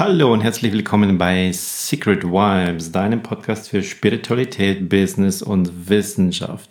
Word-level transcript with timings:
Hallo 0.00 0.32
und 0.32 0.40
herzlich 0.40 0.72
willkommen 0.72 1.18
bei 1.18 1.52
Secret 1.52 2.24
Vibes, 2.24 2.90
deinem 2.90 3.22
Podcast 3.22 3.68
für 3.68 3.82
Spiritualität, 3.82 4.88
Business 4.88 5.42
und 5.42 5.90
Wissenschaft. 5.90 6.70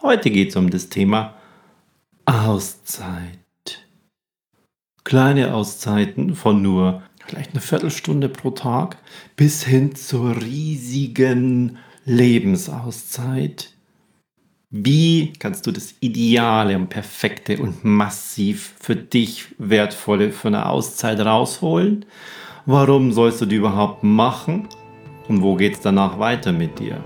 Heute 0.00 0.30
geht 0.30 0.50
es 0.50 0.56
um 0.56 0.70
das 0.70 0.88
Thema 0.88 1.34
Auszeit. 2.24 3.40
Kleine 5.02 5.54
Auszeiten 5.54 6.36
von 6.36 6.62
nur 6.62 7.02
vielleicht 7.26 7.50
eine 7.50 7.60
Viertelstunde 7.60 8.28
pro 8.28 8.52
Tag 8.52 8.96
bis 9.34 9.64
hin 9.64 9.96
zur 9.96 10.40
riesigen 10.40 11.78
Lebensauszeit. 12.04 13.72
Wie 14.70 15.32
kannst 15.40 15.66
du 15.66 15.72
das 15.72 15.96
Ideale 15.98 16.76
und 16.76 16.90
Perfekte 16.90 17.58
und 17.58 17.84
massiv 17.84 18.74
für 18.78 18.94
dich 18.94 19.46
wertvolle 19.58 20.30
für 20.30 20.46
eine 20.46 20.66
Auszeit 20.66 21.18
rausholen? 21.18 22.06
Warum 22.64 23.10
sollst 23.10 23.40
du 23.40 23.46
die 23.46 23.56
überhaupt 23.56 24.04
machen? 24.04 24.68
Und 25.26 25.42
wo 25.42 25.56
geht 25.56 25.74
es 25.74 25.80
danach 25.80 26.20
weiter 26.20 26.52
mit 26.52 26.78
dir? 26.78 27.02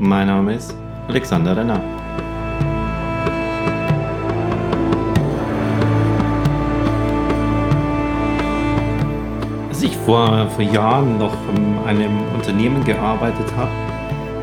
Mein 0.00 0.26
Name 0.26 0.54
ist 0.54 0.74
Alexander 1.06 1.56
Renner. 1.56 1.80
Als 9.68 9.80
ich 9.80 9.96
vor, 9.96 10.50
vor 10.50 10.64
Jahren 10.64 11.18
noch 11.18 11.36
in 11.54 11.78
einem 11.86 12.22
Unternehmen 12.34 12.82
gearbeitet 12.82 13.46
habe, 13.56 13.70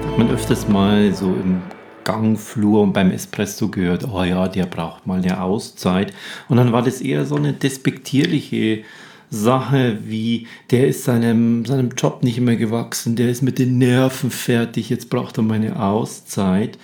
hat 0.08 0.18
man 0.18 0.32
öfters 0.32 0.70
mal 0.70 1.14
so 1.14 1.26
im 1.26 1.62
Gangflur 2.06 2.84
und 2.84 2.94
beim 2.94 3.12
Espresso 3.12 3.68
gehört, 3.68 4.08
oh 4.10 4.24
ja, 4.24 4.48
der 4.48 4.66
braucht 4.68 5.06
mal 5.08 5.18
eine 5.20 5.42
Auszeit. 5.42 6.14
Und 6.48 6.56
dann 6.56 6.72
war 6.72 6.84
das 6.84 7.02
eher 7.02 7.26
so 7.26 7.36
eine 7.36 7.52
despektierliche 7.52 8.86
Sache 9.34 10.00
wie, 10.06 10.48
der 10.72 10.88
ist 10.88 11.04
seinem, 11.04 11.66
seinem 11.66 11.90
Job 11.98 12.24
nicht 12.24 12.40
mehr 12.40 12.56
gewachsen, 12.56 13.16
der 13.16 13.30
ist 13.30 13.42
mit 13.42 13.60
den 13.60 13.78
Nerven 13.78 14.32
fertig, 14.32 14.90
jetzt 14.90 15.10
braucht 15.10 15.38
er 15.38 15.44
mal 15.44 15.56
eine 15.56 15.82
Auszeit. 15.82 16.78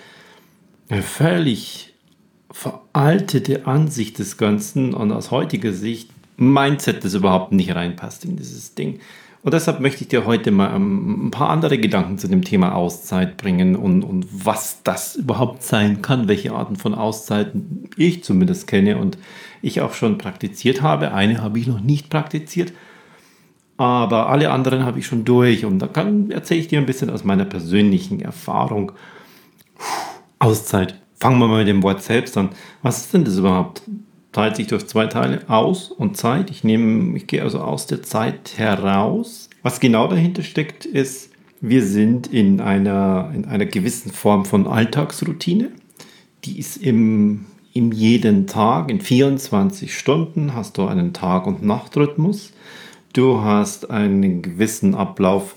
Eine 0.88 1.02
völlig 1.02 1.94
veraltete 2.50 3.66
Ansicht 3.66 4.18
des 4.18 4.36
Ganzen 4.36 4.92
und 4.94 5.12
aus 5.12 5.30
heutiger 5.30 5.72
Sicht 5.72 6.10
Mindset, 6.36 7.04
das 7.04 7.14
überhaupt 7.14 7.52
nicht 7.52 7.74
reinpasst 7.74 8.24
in 8.24 8.36
dieses 8.36 8.74
Ding. 8.74 8.98
Und 9.42 9.54
deshalb 9.54 9.80
möchte 9.80 10.02
ich 10.02 10.08
dir 10.08 10.26
heute 10.26 10.50
mal 10.50 10.74
ähm, 10.74 11.28
ein 11.28 11.30
paar 11.30 11.48
andere 11.48 11.78
Gedanken 11.78 12.18
zu 12.18 12.28
dem 12.28 12.42
Thema 12.42 12.74
Auszeit 12.74 13.38
bringen 13.38 13.74
und, 13.74 14.02
und 14.02 14.26
was 14.30 14.82
das 14.82 15.16
überhaupt 15.16 15.62
sein 15.62 16.02
kann, 16.02 16.28
welche 16.28 16.52
Arten 16.52 16.76
von 16.76 16.94
Auszeiten 16.94 17.88
ich 17.96 18.22
zumindest 18.22 18.66
kenne 18.66 18.98
und 18.98 19.16
ich 19.62 19.80
auch 19.80 19.94
schon 19.94 20.18
praktiziert 20.18 20.82
habe. 20.82 21.12
Eine 21.12 21.42
habe 21.42 21.58
ich 21.58 21.66
noch 21.66 21.80
nicht 21.80 22.10
praktiziert, 22.10 22.72
aber 23.78 24.28
alle 24.28 24.50
anderen 24.50 24.84
habe 24.84 24.98
ich 24.98 25.06
schon 25.06 25.24
durch 25.24 25.64
und 25.64 25.78
da 25.78 25.86
kann, 25.86 26.30
erzähle 26.30 26.60
ich 26.60 26.68
dir 26.68 26.78
ein 26.78 26.86
bisschen 26.86 27.08
aus 27.08 27.24
meiner 27.24 27.46
persönlichen 27.46 28.20
Erfahrung. 28.20 28.92
Auszeit. 30.38 31.00
Fangen 31.18 31.38
wir 31.38 31.48
mal 31.48 31.58
mit 31.58 31.68
dem 31.68 31.82
Wort 31.82 32.02
selbst 32.02 32.36
an. 32.36 32.48
Was 32.82 32.98
ist 32.98 33.14
denn 33.14 33.24
das 33.24 33.36
überhaupt? 33.36 33.82
Teilt 34.32 34.56
sich 34.56 34.68
durch 34.68 34.86
zwei 34.86 35.06
Teile 35.06 35.42
aus 35.48 35.90
und 35.90 36.16
Zeit. 36.16 36.50
Ich 36.50 36.64
nehme, 36.64 37.16
ich 37.16 37.26
gehe 37.26 37.42
also 37.42 37.60
aus 37.60 37.86
der 37.86 38.02
Zeit 38.02 38.52
heraus. 38.56 39.50
Was 39.62 39.80
genau 39.80 40.06
dahinter 40.06 40.42
steckt, 40.42 40.84
ist, 40.84 41.30
wir 41.60 41.84
sind 41.84 42.28
in 42.28 42.60
einer, 42.60 43.32
in 43.34 43.44
einer 43.44 43.66
gewissen 43.66 44.12
Form 44.12 44.44
von 44.44 44.66
Alltagsroutine. 44.66 45.70
Die 46.44 46.58
ist 46.58 46.76
im, 46.78 47.46
im 47.74 47.92
jeden 47.92 48.46
Tag, 48.46 48.90
in 48.90 49.00
24 49.00 49.96
Stunden 49.96 50.54
hast 50.54 50.78
du 50.78 50.86
einen 50.86 51.12
Tag- 51.12 51.46
und 51.46 51.62
Nachtrhythmus. 51.62 52.52
Du 53.12 53.42
hast 53.42 53.90
einen 53.90 54.40
gewissen 54.40 54.94
Ablauf, 54.94 55.56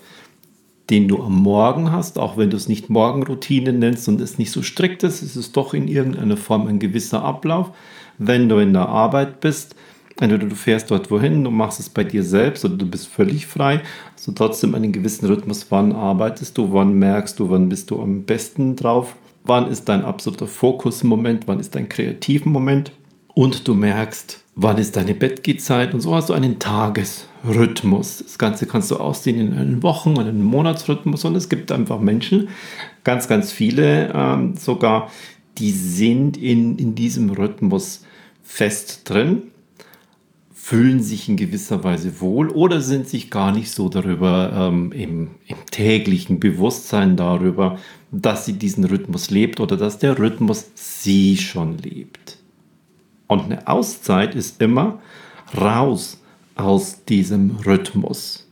den 0.89 1.07
du 1.07 1.23
am 1.23 1.41
Morgen 1.41 1.91
hast, 1.91 2.19
auch 2.19 2.35
wenn 2.35 2.49
du 2.49 2.57
es 2.57 2.67
nicht 2.67 2.89
Morgenroutine 2.89 3.71
nennst 3.71 4.09
und 4.09 4.19
es 4.19 4.37
nicht 4.37 4.51
so 4.51 4.61
strikt 4.61 5.03
ist, 5.03 5.21
ist 5.21 5.37
es 5.37 5.53
doch 5.53 5.73
in 5.73 5.87
irgendeiner 5.87 6.35
Form 6.35 6.67
ein 6.67 6.79
gewisser 6.79 7.23
Ablauf 7.23 7.71
wenn 8.17 8.49
du 8.49 8.57
in 8.57 8.73
der 8.73 8.87
Arbeit 8.87 9.39
bist. 9.39 9.75
Entweder 10.19 10.45
du 10.45 10.55
fährst 10.55 10.91
dort 10.91 11.09
wohin, 11.09 11.43
du 11.43 11.49
machst 11.49 11.79
es 11.79 11.89
bei 11.89 12.03
dir 12.03 12.23
selbst 12.23 12.63
oder 12.63 12.75
du 12.75 12.85
bist 12.85 13.07
völlig 13.07 13.47
frei. 13.47 13.81
Hast 14.13 14.27
du 14.27 14.31
trotzdem 14.31 14.75
einen 14.75 14.91
gewissen 14.91 15.25
Rhythmus, 15.25 15.65
wann 15.69 15.91
arbeitest 15.91 16.57
du, 16.57 16.71
wann 16.71 16.93
merkst 16.93 17.39
du, 17.39 17.49
wann 17.49 17.69
bist 17.69 17.89
du 17.89 18.01
am 18.01 18.23
besten 18.23 18.75
drauf, 18.75 19.15
wann 19.43 19.67
ist 19.67 19.89
dein 19.89 20.05
absoluter 20.05 20.47
Fokusmoment, 20.47 21.47
wann 21.47 21.59
ist 21.59 21.75
dein 21.75 21.89
kreativen 21.89 22.51
Moment 22.51 22.91
und 23.33 23.67
du 23.67 23.73
merkst, 23.73 24.43
wann 24.55 24.77
ist 24.77 24.95
deine 24.95 25.15
Bettgehzeit 25.15 25.93
und 25.93 26.01
so 26.01 26.13
hast 26.15 26.29
du 26.29 26.33
einen 26.33 26.59
Tagesrhythmus. 26.59 28.19
Das 28.19 28.37
Ganze 28.37 28.67
kannst 28.67 28.91
du 28.91 28.97
aussehen 28.97 29.39
in 29.39 29.57
einen 29.57 29.83
Wochen- 29.83 30.13
oder 30.13 30.29
einen 30.29 30.43
Monatsrhythmus 30.43 31.25
und 31.25 31.35
es 31.35 31.49
gibt 31.49 31.71
einfach 31.71 31.99
Menschen, 31.99 32.49
ganz, 33.03 33.27
ganz 33.27 33.51
viele 33.51 34.11
ähm, 34.13 34.55
sogar, 34.55 35.09
die 35.57 35.71
sind 35.71 36.37
in, 36.37 36.77
in 36.77 36.95
diesem 36.95 37.29
Rhythmus 37.29 38.05
fest 38.41 39.01
drin, 39.09 39.43
fühlen 40.53 41.01
sich 41.03 41.27
in 41.27 41.35
gewisser 41.35 41.83
Weise 41.83 42.21
wohl 42.21 42.49
oder 42.49 42.79
sind 42.79 43.09
sich 43.09 43.29
gar 43.29 43.51
nicht 43.51 43.71
so 43.71 43.89
darüber 43.89 44.53
ähm, 44.55 44.91
im, 44.93 45.31
im 45.45 45.57
täglichen 45.69 46.39
Bewusstsein 46.39 47.17
darüber, 47.17 47.77
dass 48.11 48.45
sie 48.45 48.53
diesen 48.53 48.85
Rhythmus 48.85 49.29
lebt 49.29 49.59
oder 49.59 49.75
dass 49.75 49.99
der 49.99 50.17
Rhythmus 50.17 50.71
sie 50.75 51.35
schon 51.37 51.77
lebt. 51.79 52.37
Und 53.27 53.45
eine 53.45 53.67
Auszeit 53.67 54.35
ist 54.35 54.61
immer 54.61 54.99
raus 55.57 56.21
aus 56.55 57.03
diesem 57.05 57.57
Rhythmus, 57.65 58.47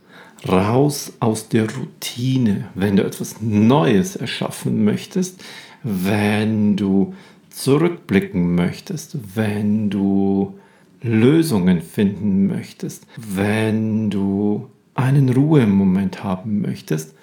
raus 0.46 1.12
aus 1.20 1.48
der 1.48 1.66
Routine. 1.70 2.68
Wenn 2.74 2.96
du 2.96 3.04
etwas 3.04 3.40
Neues 3.40 4.16
erschaffen 4.16 4.84
möchtest, 4.84 5.42
wenn 5.82 6.76
du 6.76 7.14
zurückblicken 7.50 8.54
möchtest, 8.54 9.16
wenn 9.34 9.90
du 9.90 10.58
Lösungen 11.02 11.82
finden 11.82 12.46
möchtest, 12.46 13.06
wenn 13.16 14.10
du 14.10 14.68
einen 14.94 15.28
Ruhemoment 15.30 16.22
haben 16.22 16.60
möchtest, 16.60 17.14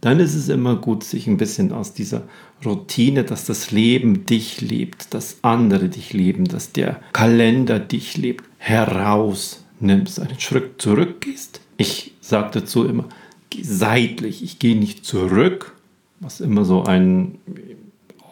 dann 0.00 0.20
ist 0.20 0.34
es 0.34 0.50
immer 0.50 0.76
gut, 0.76 1.02
sich 1.02 1.26
ein 1.26 1.38
bisschen 1.38 1.72
aus 1.72 1.94
dieser 1.94 2.24
Routine, 2.64 3.24
dass 3.24 3.46
das 3.46 3.70
Leben 3.70 4.26
dich 4.26 4.60
lebt, 4.60 5.14
dass 5.14 5.38
andere 5.42 5.88
dich 5.88 6.12
leben, 6.12 6.44
dass 6.44 6.72
der 6.72 7.00
Kalender 7.12 7.78
dich 7.78 8.16
lebt, 8.18 8.44
herausnimmst, 8.58 10.20
einen 10.20 10.38
Schritt 10.38 10.82
zurückgehst. 10.82 11.60
Ich 11.78 12.12
sage 12.20 12.50
dazu 12.52 12.84
immer, 12.84 13.08
geh 13.48 13.62
seitlich, 13.62 14.42
ich 14.42 14.58
gehe 14.58 14.76
nicht 14.76 15.06
zurück, 15.06 15.74
was 16.20 16.40
immer 16.40 16.64
so 16.64 16.84
ein, 16.84 17.38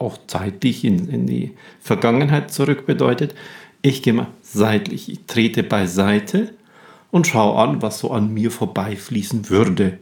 auch 0.03 0.19
zeitlich 0.27 0.85
in, 0.85 1.09
in 1.09 1.27
die 1.27 1.53
Vergangenheit 1.81 2.53
zurück 2.53 2.87
bedeutet. 2.87 3.35
Ich 3.83 4.03
gehe 4.03 4.13
mal 4.13 4.29
seitlich, 4.43 5.11
ich 5.11 5.21
trete 5.27 5.63
beiseite 5.63 6.55
und 7.11 7.27
schaue 7.27 7.59
an, 7.59 7.83
was 7.83 8.01
so 8.01 8.11
an 8.11 8.33
mir 8.33 8.51
vorbeifließen 8.51 9.51
würde. 9.51 9.99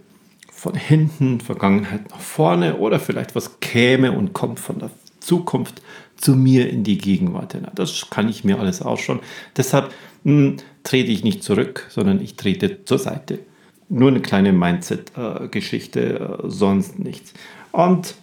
Von 0.53 0.75
hinten, 0.75 1.41
Vergangenheit 1.41 2.11
nach 2.11 2.21
vorne 2.21 2.77
oder 2.77 3.01
vielleicht 3.01 3.35
was 3.35 3.61
käme 3.61 4.13
und 4.13 4.35
kommt 4.35 4.61
von 4.61 4.79
der 4.79 4.91
Zukunft 5.21 5.81
zu 6.17 6.37
mir 6.37 6.69
in 6.69 6.85
die 6.85 6.99
Gegenwart. 6.99 7.57
Das 7.75 8.11
kann 8.11 8.29
ich 8.29 8.45
mir 8.45 8.59
alles 8.59 8.83
ausschauen. 8.83 9.21
Deshalb 9.57 9.91
mh, 10.25 10.33
hm, 10.33 10.57
trete 10.83 11.11
ich 11.11 11.25
nicht 11.25 11.43
zurück, 11.43 11.87
sondern 11.89 12.21
ich 12.21 12.37
trete 12.37 12.85
zur 12.85 12.99
Seite. 12.99 13.41
Nur 13.89 14.09
eine 14.09 14.21
kleine 14.21 14.53
Mindset-Geschichte, 14.53 16.41
äh, 16.45 16.49
sonst 16.49 16.99
nichts. 16.99 17.33
Und 17.73 18.15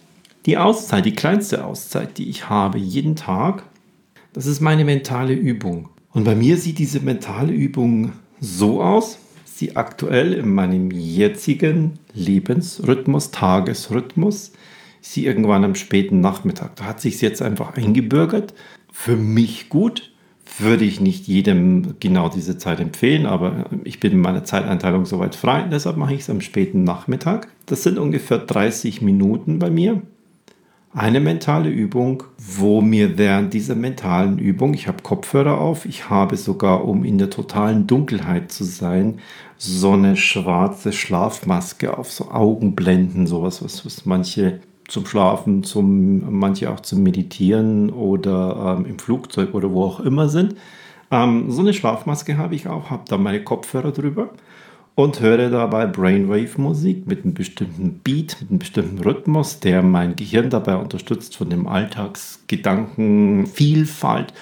die 0.48 0.56
Auszeit, 0.56 1.04
die 1.04 1.12
kleinste 1.12 1.62
Auszeit, 1.66 2.16
die 2.16 2.30
ich 2.30 2.48
habe 2.48 2.78
jeden 2.78 3.16
Tag, 3.16 3.64
das 4.32 4.46
ist 4.46 4.62
meine 4.62 4.86
mentale 4.86 5.34
Übung. 5.34 5.90
Und 6.14 6.24
bei 6.24 6.34
mir 6.34 6.56
sieht 6.56 6.78
diese 6.78 7.00
mentale 7.00 7.52
Übung 7.52 8.12
so 8.40 8.82
aus, 8.82 9.18
sie 9.44 9.76
aktuell 9.76 10.32
in 10.32 10.54
meinem 10.54 10.90
jetzigen 10.90 11.98
Lebensrhythmus, 12.14 13.30
Tagesrhythmus, 13.30 14.52
sie 15.02 15.26
irgendwann 15.26 15.64
am 15.64 15.74
späten 15.74 16.22
Nachmittag. 16.22 16.76
Da 16.76 16.84
hat 16.84 17.02
sich 17.02 17.20
jetzt 17.20 17.42
einfach 17.42 17.74
eingebürgert. 17.74 18.54
Für 18.90 19.16
mich 19.16 19.68
gut, 19.68 20.12
würde 20.58 20.86
ich 20.86 20.98
nicht 20.98 21.26
jedem 21.26 21.96
genau 22.00 22.30
diese 22.30 22.56
Zeit 22.56 22.80
empfehlen, 22.80 23.26
aber 23.26 23.66
ich 23.84 24.00
bin 24.00 24.12
in 24.12 24.20
meiner 24.20 24.44
Zeiteinteilung 24.44 25.04
soweit 25.04 25.34
frei, 25.34 25.68
deshalb 25.70 25.98
mache 25.98 26.14
ich 26.14 26.20
es 26.20 26.30
am 26.30 26.40
späten 26.40 26.84
Nachmittag. 26.84 27.48
Das 27.66 27.82
sind 27.82 27.98
ungefähr 27.98 28.38
30 28.38 29.02
Minuten 29.02 29.58
bei 29.58 29.68
mir. 29.68 30.00
Eine 30.94 31.20
mentale 31.20 31.68
Übung, 31.68 32.22
wo 32.38 32.80
mir 32.80 33.18
während 33.18 33.52
dieser 33.52 33.74
mentalen 33.74 34.38
Übung, 34.38 34.72
ich 34.72 34.88
habe 34.88 35.02
Kopfhörer 35.02 35.60
auf, 35.60 35.84
ich 35.84 36.08
habe 36.08 36.36
sogar, 36.36 36.84
um 36.86 37.04
in 37.04 37.18
der 37.18 37.28
totalen 37.28 37.86
Dunkelheit 37.86 38.50
zu 38.50 38.64
sein, 38.64 39.18
so 39.58 39.92
eine 39.92 40.16
schwarze 40.16 40.92
Schlafmaske 40.92 41.96
auf, 41.96 42.10
so 42.10 42.30
Augenblenden, 42.30 43.26
sowas, 43.26 43.62
was, 43.62 43.84
was 43.84 44.06
manche 44.06 44.60
zum 44.88 45.04
Schlafen, 45.04 45.62
zum, 45.62 46.38
manche 46.38 46.70
auch 46.70 46.80
zum 46.80 47.02
Meditieren 47.02 47.90
oder 47.90 48.78
ähm, 48.78 48.86
im 48.86 48.98
Flugzeug 48.98 49.52
oder 49.52 49.70
wo 49.70 49.84
auch 49.84 50.00
immer 50.00 50.30
sind. 50.30 50.56
Ähm, 51.10 51.50
so 51.50 51.60
eine 51.60 51.74
Schlafmaske 51.74 52.38
habe 52.38 52.54
ich 52.54 52.66
auch, 52.66 52.88
habe 52.88 53.04
da 53.08 53.18
meine 53.18 53.44
Kopfhörer 53.44 53.92
drüber 53.92 54.30
und 54.98 55.20
höre 55.20 55.48
dabei 55.48 55.86
Brainwave-Musik 55.86 57.06
mit 57.06 57.22
einem 57.22 57.32
bestimmten 57.32 58.00
Beat, 58.02 58.38
mit 58.40 58.50
einem 58.50 58.58
bestimmten 58.58 58.98
Rhythmus, 58.98 59.60
der 59.60 59.80
mein 59.80 60.16
Gehirn 60.16 60.50
dabei 60.50 60.74
unterstützt, 60.74 61.36
von 61.36 61.48
dem 61.48 61.68
Alltagsgedankenvielfalt 61.68 64.34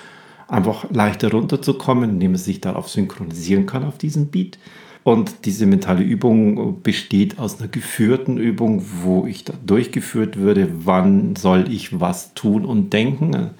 einfach 0.48 0.90
leichter 0.90 1.30
runterzukommen, 1.30 2.08
indem 2.08 2.32
es 2.32 2.46
sich 2.46 2.62
darauf 2.62 2.88
synchronisieren 2.88 3.66
kann 3.66 3.84
auf 3.84 3.98
diesen 3.98 4.28
Beat. 4.28 4.58
Und 5.04 5.44
diese 5.44 5.66
mentale 5.66 6.02
Übung 6.02 6.82
besteht 6.82 7.38
aus 7.38 7.60
einer 7.60 7.68
geführten 7.68 8.38
Übung, 8.38 8.82
wo 9.02 9.26
ich 9.26 9.44
da 9.44 9.52
durchgeführt 9.66 10.38
würde, 10.38 10.70
wann 10.86 11.36
soll 11.36 11.70
ich 11.70 12.00
was 12.00 12.32
tun 12.32 12.64
und 12.64 12.94
denken. 12.94 13.50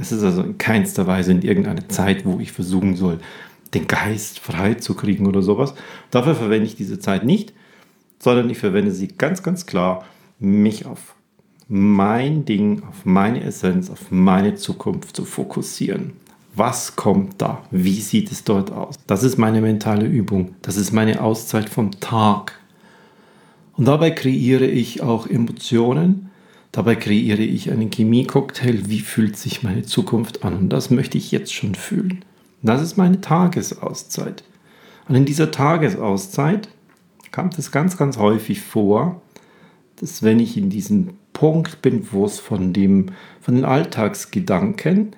Es 0.00 0.12
ist 0.12 0.22
also 0.22 0.40
in 0.40 0.56
keinster 0.56 1.06
Weise 1.06 1.32
in 1.32 1.42
irgendeiner 1.42 1.90
Zeit, 1.90 2.24
wo 2.24 2.40
ich 2.40 2.52
versuchen 2.52 2.96
soll, 2.96 3.18
den 3.74 3.86
Geist 3.86 4.38
frei 4.38 4.74
zu 4.74 4.94
kriegen 4.94 5.26
oder 5.26 5.42
sowas. 5.42 5.74
Dafür 6.10 6.34
verwende 6.34 6.66
ich 6.66 6.76
diese 6.76 6.98
Zeit 6.98 7.24
nicht, 7.24 7.52
sondern 8.18 8.50
ich 8.50 8.58
verwende 8.58 8.90
sie 8.90 9.08
ganz, 9.08 9.42
ganz 9.42 9.66
klar, 9.66 10.04
mich 10.38 10.86
auf 10.86 11.14
mein 11.68 12.44
Ding, 12.44 12.82
auf 12.88 13.04
meine 13.04 13.42
Essenz, 13.42 13.90
auf 13.90 14.10
meine 14.10 14.54
Zukunft 14.54 15.14
zu 15.14 15.24
fokussieren. 15.24 16.12
Was 16.54 16.96
kommt 16.96 17.34
da? 17.38 17.62
Wie 17.70 18.00
sieht 18.00 18.32
es 18.32 18.42
dort 18.42 18.72
aus? 18.72 18.96
Das 19.06 19.22
ist 19.22 19.38
meine 19.38 19.60
mentale 19.60 20.06
Übung. 20.06 20.56
Das 20.62 20.76
ist 20.76 20.92
meine 20.92 21.22
Auszeit 21.22 21.68
vom 21.68 21.92
Tag. 22.00 22.58
Und 23.76 23.84
dabei 23.84 24.10
kreiere 24.10 24.66
ich 24.66 25.02
auch 25.02 25.26
Emotionen. 25.28 26.30
Dabei 26.72 26.96
kreiere 26.96 27.42
ich 27.42 27.70
einen 27.70 27.90
Chemiecocktail. 27.90 28.88
Wie 28.88 29.00
fühlt 29.00 29.36
sich 29.36 29.62
meine 29.62 29.84
Zukunft 29.84 30.44
an? 30.44 30.54
Und 30.54 30.68
das 30.70 30.90
möchte 30.90 31.16
ich 31.16 31.30
jetzt 31.30 31.54
schon 31.54 31.74
fühlen. 31.74 32.24
Das 32.62 32.82
ist 32.82 32.96
meine 32.96 33.20
Tagesauszeit. 33.20 34.42
Und 35.08 35.14
in 35.14 35.24
dieser 35.24 35.50
Tagesauszeit 35.50 36.68
kommt 37.32 37.58
es 37.58 37.70
ganz, 37.70 37.96
ganz 37.96 38.18
häufig 38.18 38.60
vor, 38.60 39.22
dass 40.00 40.22
wenn 40.22 40.40
ich 40.40 40.56
in 40.56 40.70
diesem 40.70 41.10
Punkt 41.32 41.82
bin, 41.82 42.08
wo 42.12 42.24
es 42.24 42.40
von, 42.40 42.72
dem, 42.72 43.06
von 43.40 43.54
den 43.54 43.64
Alltagsgedanken, 43.64 45.14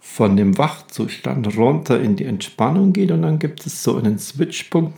von 0.00 0.36
dem 0.36 0.56
Wachzustand 0.56 1.56
runter 1.56 2.00
in 2.00 2.14
die 2.14 2.24
Entspannung 2.24 2.92
geht 2.92 3.10
und 3.10 3.22
dann 3.22 3.40
gibt 3.40 3.66
es 3.66 3.82
so 3.82 3.96
einen 3.96 4.18
Switchpunkt, 4.18 4.96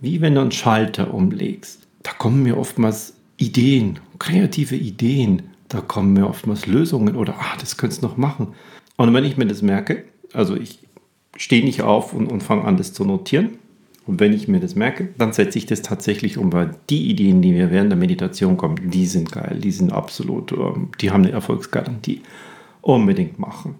wie 0.00 0.20
wenn 0.20 0.34
du 0.34 0.40
einen 0.40 0.52
Schalter 0.52 1.14
umlegst. 1.14 1.86
Da 2.02 2.10
kommen 2.12 2.42
mir 2.42 2.58
oftmals 2.58 3.14
Ideen, 3.36 4.00
kreative 4.18 4.74
Ideen, 4.74 5.42
da 5.68 5.80
kommen 5.80 6.12
mir 6.12 6.28
oftmals 6.28 6.66
Lösungen 6.66 7.14
oder, 7.14 7.34
ah, 7.38 7.56
das 7.60 7.76
könntest 7.76 8.02
du 8.02 8.08
noch 8.08 8.16
machen. 8.16 8.48
Und 8.96 9.14
wenn 9.14 9.24
ich 9.24 9.36
mir 9.36 9.46
das 9.46 9.62
merke, 9.62 10.04
also 10.32 10.56
ich 10.56 10.80
stehe 11.36 11.64
nicht 11.64 11.82
auf 11.82 12.12
und, 12.12 12.26
und 12.30 12.42
fange 12.42 12.64
an, 12.64 12.76
das 12.76 12.92
zu 12.92 13.04
notieren. 13.04 13.58
Und 14.06 14.20
wenn 14.20 14.32
ich 14.32 14.48
mir 14.48 14.58
das 14.58 14.74
merke, 14.74 15.10
dann 15.18 15.34
setze 15.34 15.58
ich 15.58 15.66
das 15.66 15.82
tatsächlich 15.82 16.38
um, 16.38 16.50
weil 16.52 16.74
die 16.88 17.10
Ideen, 17.10 17.42
die 17.42 17.52
mir 17.52 17.70
während 17.70 17.92
der 17.92 17.98
Meditation 17.98 18.56
kommen, 18.56 18.90
die 18.90 19.06
sind 19.06 19.30
geil, 19.30 19.58
die 19.62 19.70
sind 19.70 19.92
absolut, 19.92 20.50
ähm, 20.52 20.88
die 21.00 21.10
haben 21.10 21.24
eine 21.24 21.32
Erfolgsgarantie. 21.32 22.22
Unbedingt 22.80 23.38
machen. 23.38 23.74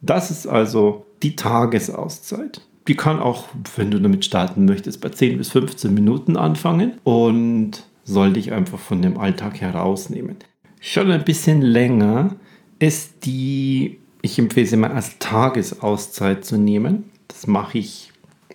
Das 0.00 0.32
ist 0.32 0.48
also 0.48 1.06
die 1.22 1.36
Tagesauszeit. 1.36 2.62
Die 2.88 2.96
kann 2.96 3.20
auch, 3.20 3.44
wenn 3.76 3.92
du 3.92 4.00
damit 4.00 4.24
starten 4.24 4.64
möchtest, 4.64 5.00
bei 5.00 5.10
10 5.10 5.38
bis 5.38 5.50
15 5.50 5.94
Minuten 5.94 6.36
anfangen 6.36 6.94
und 7.04 7.84
soll 8.02 8.32
dich 8.32 8.52
einfach 8.52 8.78
von 8.78 9.02
dem 9.02 9.18
Alltag 9.18 9.60
herausnehmen. 9.60 10.36
Schon 10.80 11.10
ein 11.12 11.24
bisschen 11.24 11.62
länger 11.62 12.36
ist 12.78 13.24
die 13.24 13.98
ich 14.22 14.38
empfehle 14.38 14.66
es 14.66 14.72
immer 14.72 14.92
als 14.92 15.18
Tagesauszeit 15.18 16.44
zu 16.44 16.58
nehmen. 16.58 17.04
Das 17.28 17.46
mache 17.46 17.78
ich 17.78 18.12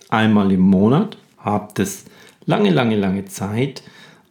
einmal 0.08 0.52
im 0.52 0.60
Monat. 0.60 1.16
Habe 1.38 1.68
das 1.74 2.04
lange, 2.46 2.70
lange, 2.70 2.96
lange 2.96 3.24
Zeit, 3.26 3.82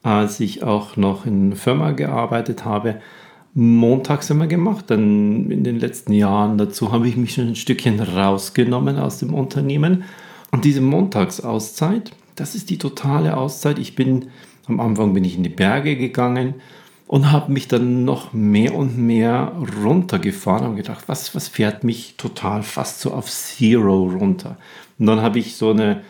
als 0.03 0.39
ich 0.39 0.63
auch 0.63 0.97
noch 0.97 1.25
in 1.25 1.47
einer 1.47 1.55
Firma 1.55 1.91
gearbeitet 1.91 2.65
habe, 2.65 3.01
montags 3.53 4.29
immer 4.29 4.47
gemacht. 4.47 4.85
Dann 4.87 5.49
in 5.49 5.63
den 5.63 5.79
letzten 5.79 6.13
Jahren 6.13 6.57
dazu 6.57 6.91
habe 6.91 7.07
ich 7.07 7.17
mich 7.17 7.33
schon 7.33 7.49
ein 7.49 7.55
Stückchen 7.55 7.99
rausgenommen 7.99 8.97
aus 8.97 9.19
dem 9.19 9.33
Unternehmen. 9.33 10.03
Und 10.51 10.65
diese 10.65 10.81
Montagsauszeit, 10.81 12.11
das 12.35 12.55
ist 12.55 12.69
die 12.69 12.77
totale 12.77 13.37
Auszeit. 13.37 13.79
Ich 13.79 13.95
bin 13.95 14.27
am 14.67 14.79
Anfang 14.79 15.13
bin 15.13 15.25
ich 15.25 15.35
in 15.35 15.43
die 15.43 15.49
Berge 15.49 15.97
gegangen 15.97 16.55
und 17.07 17.31
habe 17.31 17.51
mich 17.51 17.67
dann 17.67 18.05
noch 18.05 18.33
mehr 18.33 18.75
und 18.75 18.97
mehr 18.97 19.53
runtergefahren 19.83 20.69
und 20.69 20.75
gedacht, 20.75 21.03
was, 21.07 21.35
was 21.35 21.47
fährt 21.47 21.83
mich 21.83 22.15
total 22.17 22.63
fast 22.63 23.01
so 23.01 23.11
auf 23.11 23.29
Zero 23.29 24.03
runter. 24.03 24.57
Und 24.97 25.07
dann 25.07 25.21
habe 25.21 25.39
ich 25.39 25.55
so 25.55 25.71
eine, 25.71 26.01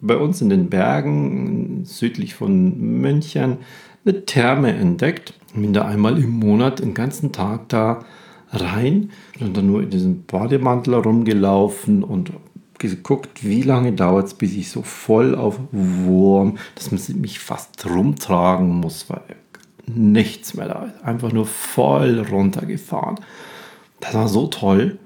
bei 0.00 0.16
uns 0.16 0.40
in 0.40 0.48
den 0.48 0.70
Bergen 0.70 1.84
südlich 1.84 2.34
von 2.34 2.78
München, 3.00 3.58
eine 4.04 4.24
Therme 4.24 4.72
entdeckt. 4.72 5.34
Bin 5.54 5.72
da 5.72 5.86
einmal 5.86 6.18
im 6.22 6.30
Monat 6.30 6.80
den 6.80 6.94
ganzen 6.94 7.32
Tag 7.32 7.68
da 7.70 8.04
rein 8.50 9.10
und 9.40 9.56
dann 9.56 9.66
nur 9.66 9.82
in 9.82 9.90
diesem 9.90 10.24
Bademantel 10.24 10.94
rumgelaufen 10.94 12.04
und 12.04 12.30
geguckt, 12.78 13.42
wie 13.42 13.62
lange 13.62 13.92
dauert 13.92 14.26
es, 14.26 14.34
bis 14.34 14.54
ich 14.54 14.70
so 14.70 14.82
voll 14.82 15.34
auf 15.34 15.58
Wurm, 15.72 16.58
dass 16.74 16.90
man 16.90 17.20
mich 17.20 17.38
fast 17.38 17.86
rumtragen 17.88 18.68
muss, 18.68 19.08
weil 19.08 19.22
nichts 19.86 20.54
mehr 20.54 20.68
da. 20.68 20.92
Einfach 21.02 21.32
nur 21.32 21.46
voll 21.46 22.20
runtergefahren. 22.20 23.16
Das 24.00 24.14
war 24.14 24.28
so 24.28 24.46
toll. 24.48 24.98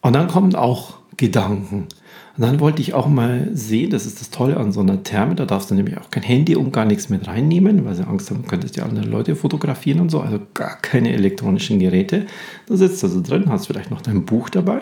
Und 0.00 0.14
dann 0.14 0.28
kommen 0.28 0.54
auch 0.54 0.94
Gedanken. 1.16 1.88
Und 2.36 2.42
dann 2.42 2.58
wollte 2.58 2.82
ich 2.82 2.94
auch 2.94 3.06
mal 3.06 3.48
sehen, 3.52 3.90
das 3.90 4.06
ist 4.06 4.20
das 4.20 4.30
Tolle 4.30 4.56
an 4.56 4.72
so 4.72 4.80
einer 4.80 5.04
Therme, 5.04 5.36
da 5.36 5.46
darfst 5.46 5.70
du 5.70 5.74
nämlich 5.76 5.96
auch 5.98 6.10
kein 6.10 6.24
Handy 6.24 6.56
und 6.56 6.72
gar 6.72 6.84
nichts 6.84 7.08
mit 7.08 7.28
reinnehmen, 7.28 7.84
weil 7.84 7.94
sie 7.94 8.06
Angst 8.06 8.30
haben, 8.30 8.44
könntest 8.46 8.76
ja 8.76 8.84
andere 8.84 9.06
Leute 9.06 9.36
fotografieren 9.36 10.00
und 10.00 10.10
so, 10.10 10.20
also 10.20 10.40
gar 10.52 10.76
keine 10.80 11.12
elektronischen 11.12 11.78
Geräte. 11.78 12.26
Da 12.66 12.76
sitzt 12.76 13.02
du 13.04 13.08
so 13.08 13.22
drin, 13.22 13.48
hast 13.48 13.66
vielleicht 13.66 13.92
noch 13.92 14.02
dein 14.02 14.24
Buch 14.24 14.50
dabei. 14.50 14.80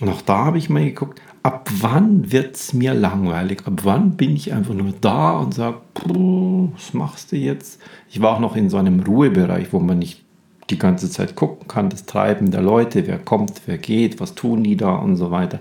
Und 0.00 0.10
auch 0.10 0.20
da 0.20 0.44
habe 0.44 0.58
ich 0.58 0.68
mal 0.68 0.84
geguckt, 0.84 1.22
ab 1.42 1.70
wann 1.80 2.30
wird 2.32 2.56
es 2.56 2.72
mir 2.72 2.94
langweilig? 2.94 3.66
Ab 3.66 3.80
wann 3.84 4.16
bin 4.16 4.36
ich 4.36 4.52
einfach 4.52 4.74
nur 4.74 4.92
da 5.00 5.38
und 5.38 5.54
sage, 5.54 5.78
was 5.94 6.94
machst 6.94 7.32
du 7.32 7.36
jetzt? 7.36 7.80
Ich 8.10 8.20
war 8.20 8.36
auch 8.36 8.40
noch 8.40 8.56
in 8.56 8.68
so 8.68 8.76
einem 8.76 9.00
Ruhebereich, 9.00 9.72
wo 9.72 9.78
man 9.78 9.98
nicht 9.98 10.22
die 10.68 10.78
ganze 10.78 11.10
Zeit 11.10 11.34
gucken 11.34 11.66
kann, 11.66 11.88
das 11.88 12.06
Treiben 12.06 12.50
der 12.50 12.62
Leute, 12.62 13.06
wer 13.06 13.18
kommt, 13.18 13.62
wer 13.66 13.78
geht, 13.78 14.20
was 14.20 14.34
tun 14.34 14.62
die 14.62 14.76
da 14.76 14.94
und 14.96 15.16
so 15.16 15.30
weiter, 15.30 15.60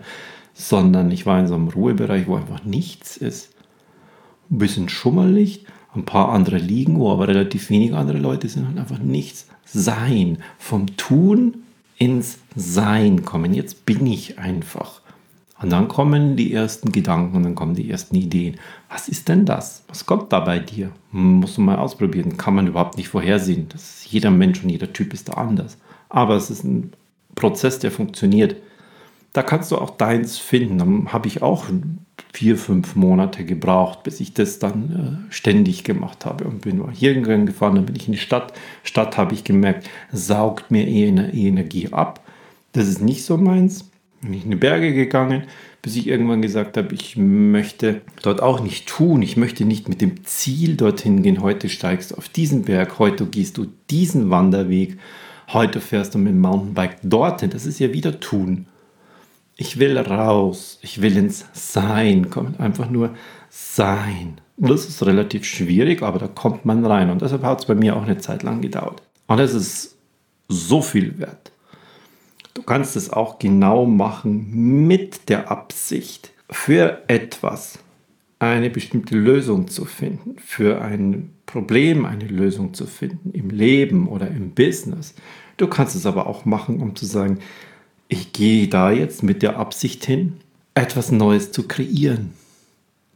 sondern 0.53 1.09
ich 1.11 1.25
war 1.25 1.39
in 1.39 1.47
so 1.47 1.55
einem 1.55 1.69
Ruhebereich, 1.69 2.27
wo 2.27 2.35
einfach 2.35 2.63
nichts 2.63 3.17
ist. 3.17 3.53
Ein 4.51 4.59
bisschen 4.59 4.89
Schummerlicht, 4.89 5.65
ein 5.95 6.05
paar 6.05 6.29
andere 6.29 6.57
liegen, 6.57 6.99
wo 6.99 7.11
aber 7.11 7.27
relativ 7.27 7.69
wenig 7.69 7.93
andere 7.93 8.19
Leute 8.19 8.49
sind 8.49 8.67
und 8.67 8.77
einfach 8.77 8.99
nichts. 8.99 9.47
Sein, 9.65 10.39
vom 10.57 10.97
Tun 10.97 11.63
ins 11.97 12.39
Sein 12.55 13.25
kommen. 13.25 13.53
Jetzt 13.53 13.85
bin 13.85 14.05
ich 14.05 14.37
einfach. 14.39 15.01
Und 15.61 15.71
dann 15.71 15.89
kommen 15.89 16.37
die 16.37 16.53
ersten 16.53 16.91
Gedanken 16.91 17.35
und 17.35 17.43
dann 17.43 17.55
kommen 17.55 17.75
die 17.75 17.89
ersten 17.89 18.15
Ideen. 18.15 18.55
Was 18.89 19.09
ist 19.09 19.27
denn 19.27 19.45
das? 19.45 19.83
Was 19.89 20.05
kommt 20.05 20.31
da 20.31 20.39
bei 20.39 20.59
dir? 20.59 20.91
Musst 21.11 21.57
du 21.57 21.61
mal 21.61 21.77
ausprobieren. 21.77 22.37
Kann 22.37 22.55
man 22.55 22.67
überhaupt 22.67 22.97
nicht 22.97 23.09
vorhersehen. 23.09 23.67
Das 23.69 24.09
jeder 24.09 24.31
Mensch 24.31 24.63
und 24.63 24.69
jeder 24.69 24.93
Typ 24.93 25.13
ist 25.13 25.29
da 25.29 25.33
anders. 25.33 25.77
Aber 26.07 26.35
es 26.35 26.49
ist 26.49 26.63
ein 26.63 26.93
Prozess, 27.35 27.79
der 27.79 27.91
funktioniert. 27.91 28.55
Da 29.33 29.43
kannst 29.43 29.71
du 29.71 29.77
auch 29.77 29.91
deins 29.91 30.37
finden. 30.37 30.77
Dann 30.77 31.13
habe 31.13 31.27
ich 31.27 31.41
auch 31.41 31.65
vier, 32.33 32.57
fünf 32.57 32.95
Monate 32.95 33.43
gebraucht, 33.43 34.03
bis 34.03 34.19
ich 34.21 34.33
das 34.33 34.59
dann 34.59 35.27
äh, 35.29 35.33
ständig 35.33 35.83
gemacht 35.83 36.25
habe. 36.25 36.45
Und 36.45 36.61
bin 36.61 36.89
hier 36.91 37.19
gefahren, 37.21 37.75
dann 37.75 37.85
bin 37.85 37.95
ich 37.95 38.07
in 38.07 38.13
die 38.13 38.19
Stadt. 38.19 38.53
Stadt 38.83 39.17
habe 39.17 39.33
ich 39.33 39.43
gemerkt, 39.43 39.89
saugt 40.11 40.71
mir 40.71 40.87
eh 40.87 41.07
Energie 41.07 41.89
ab. 41.91 42.21
Das 42.71 42.87
ist 42.87 43.01
nicht 43.01 43.25
so 43.25 43.37
meins 43.37 43.89
bin 44.21 44.33
ich 44.33 44.43
in 44.43 44.51
die 44.51 44.57
Berge 44.57 44.93
gegangen, 44.93 45.43
bis 45.81 45.95
ich 45.95 46.07
irgendwann 46.07 46.41
gesagt 46.41 46.77
habe, 46.77 46.93
ich 46.93 47.15
möchte 47.15 48.01
dort 48.21 48.41
auch 48.41 48.59
nicht 48.61 48.87
tun. 48.87 49.21
Ich 49.21 49.37
möchte 49.37 49.65
nicht 49.65 49.87
mit 49.87 50.01
dem 50.01 50.23
Ziel 50.25 50.75
dorthin 50.75 51.23
gehen. 51.23 51.41
Heute 51.41 51.69
steigst 51.69 52.11
du 52.11 52.15
auf 52.15 52.27
diesen 52.27 52.63
Berg, 52.63 52.99
heute 52.99 53.25
gehst 53.25 53.57
du 53.57 53.67
diesen 53.89 54.29
Wanderweg, 54.29 54.97
heute 55.53 55.79
fährst 55.79 56.15
du 56.15 56.19
mit 56.19 56.33
dem 56.33 56.41
Mountainbike 56.41 56.97
dorthin. 57.03 57.49
Das 57.49 57.65
ist 57.65 57.79
ja 57.79 57.93
wieder 57.93 58.19
tun. 58.19 58.67
Ich 59.55 59.79
will 59.79 59.97
raus, 59.97 60.79
ich 60.81 61.01
will 61.01 61.17
ins 61.17 61.45
Sein 61.53 62.29
kommen, 62.29 62.55
einfach 62.59 62.89
nur 62.89 63.15
sein. 63.49 64.39
Das 64.57 64.85
ist 64.85 65.05
relativ 65.05 65.45
schwierig, 65.45 66.01
aber 66.01 66.19
da 66.19 66.27
kommt 66.27 66.65
man 66.65 66.85
rein. 66.85 67.09
Und 67.09 67.21
deshalb 67.21 67.43
hat 67.43 67.59
es 67.59 67.65
bei 67.65 67.75
mir 67.75 67.95
auch 67.95 68.03
eine 68.03 68.17
Zeit 68.17 68.43
lang 68.43 68.61
gedauert. 68.61 69.01
Und 69.27 69.39
es 69.39 69.53
ist 69.53 69.97
so 70.49 70.81
viel 70.81 71.17
wert. 71.19 71.51
Du 72.59 72.65
kannst 72.65 72.97
es 72.97 73.09
auch 73.09 73.39
genau 73.39 73.85
machen 73.85 74.85
mit 74.85 75.29
der 75.29 75.49
Absicht, 75.49 76.33
für 76.49 77.03
etwas 77.07 77.79
eine 78.37 78.69
bestimmte 78.69 79.15
Lösung 79.15 79.69
zu 79.69 79.85
finden, 79.85 80.35
für 80.39 80.81
ein 80.81 81.29
Problem 81.45 82.03
eine 82.03 82.25
Lösung 82.25 82.73
zu 82.73 82.85
finden, 82.85 83.31
im 83.31 83.49
Leben 83.49 84.09
oder 84.09 84.27
im 84.27 84.51
Business. 84.51 85.15
Du 85.55 85.67
kannst 85.67 85.95
es 85.95 86.05
aber 86.05 86.27
auch 86.27 86.43
machen, 86.43 86.81
um 86.81 86.97
zu 86.97 87.05
sagen, 87.05 87.39
ich 88.09 88.33
gehe 88.33 88.67
da 88.67 88.91
jetzt 88.91 89.23
mit 89.23 89.41
der 89.41 89.55
Absicht 89.55 90.03
hin, 90.03 90.33
etwas 90.75 91.13
Neues 91.13 91.53
zu 91.53 91.65
kreieren. 91.65 92.31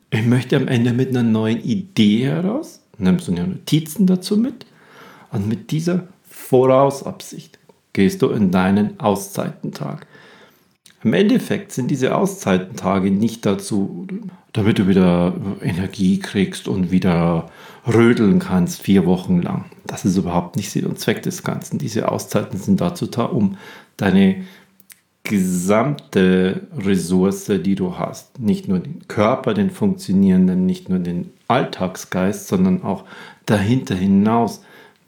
Ich 0.10 0.26
möchte 0.26 0.56
am 0.56 0.70
Ende 0.70 0.94
mit 0.94 1.10
einer 1.10 1.24
neuen 1.24 1.62
Idee 1.62 2.24
heraus, 2.28 2.80
nimmst 2.98 3.28
du 3.28 3.34
dir 3.34 3.46
Notizen 3.46 4.08
dazu 4.08 4.38
mit 4.38 4.66
und 5.34 5.50
mit 5.50 5.72
dieser 5.72 6.08
Vorausabsicht 6.30 7.60
gehst 7.94 8.22
du 8.22 8.30
in 8.30 8.52
deinen 8.52 9.00
Auszeitentag. 9.00 10.08
Im 11.04 11.14
Endeffekt 11.14 11.72
sind 11.72 11.92
diese 11.92 12.16
Auszeitentage 12.16 13.12
nicht 13.12 13.46
dazu, 13.46 14.08
damit 14.54 14.80
du 14.80 14.88
wieder 14.88 15.34
Energie 15.62 16.20
kriegst 16.20 16.68
und 16.68 16.92
wieder 16.92 17.50
rödeln 17.86 18.40
kannst 18.40 18.82
vier 18.82 19.06
Wochen 19.06 19.42
lang. 19.42 19.66
Das 19.86 20.06
ist 20.06 20.16
überhaupt 20.16 20.56
nicht 20.56 20.72
Sinn 20.72 20.86
und 20.86 21.00
Zweck 21.00 21.22
des 21.22 21.44
Ganzen. 21.44 21.78
Diese 21.78 22.10
Auszeiten 22.10 22.58
sind 22.58 22.80
dazu 22.80 23.08
da, 23.08 23.26
um 23.26 23.58
deine 23.98 24.44
gesamte 25.24 26.68
Ressource, 26.78 27.46
die 27.46 27.76
du 27.76 27.98
hast, 27.98 28.40
nicht 28.40 28.68
nur 28.68 28.80
den 28.80 29.08
Körper, 29.08 29.54
den 29.54 29.72
funktionierenden, 29.72 30.66
nicht 30.66 30.90
nur 30.90 31.00
den 31.00 31.32
Alltagsgeist, 31.48 32.48
sondern 32.48 32.84
auch 32.84 33.06
dahinter 33.46 33.96
hinaus, 33.96 34.62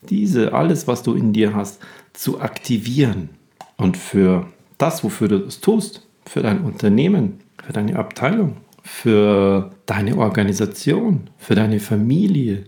diese, 0.09 0.53
alles, 0.53 0.87
was 0.87 1.03
du 1.03 1.13
in 1.13 1.33
dir 1.33 1.53
hast, 1.53 1.81
zu 2.15 2.39
aktivieren. 2.41 3.29
Und 3.77 3.97
für 3.97 4.47
das, 4.77 5.03
wofür 5.03 5.27
du 5.27 5.37
es 5.45 5.61
tust, 5.61 6.01
für 6.25 6.41
dein 6.41 6.61
Unternehmen, 6.61 7.39
für 7.63 7.73
deine 7.73 7.97
Abteilung, 7.97 8.57
für 8.83 9.71
deine 9.85 10.17
Organisation, 10.17 11.29
für 11.37 11.55
deine 11.55 11.79
Familie, 11.79 12.65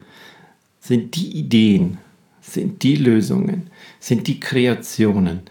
sind 0.80 1.16
die 1.16 1.38
Ideen, 1.38 1.98
sind 2.42 2.84
die 2.84 2.96
Lösungen, 2.96 3.70
sind 4.00 4.28
die 4.28 4.40
Kreationen, 4.40 5.42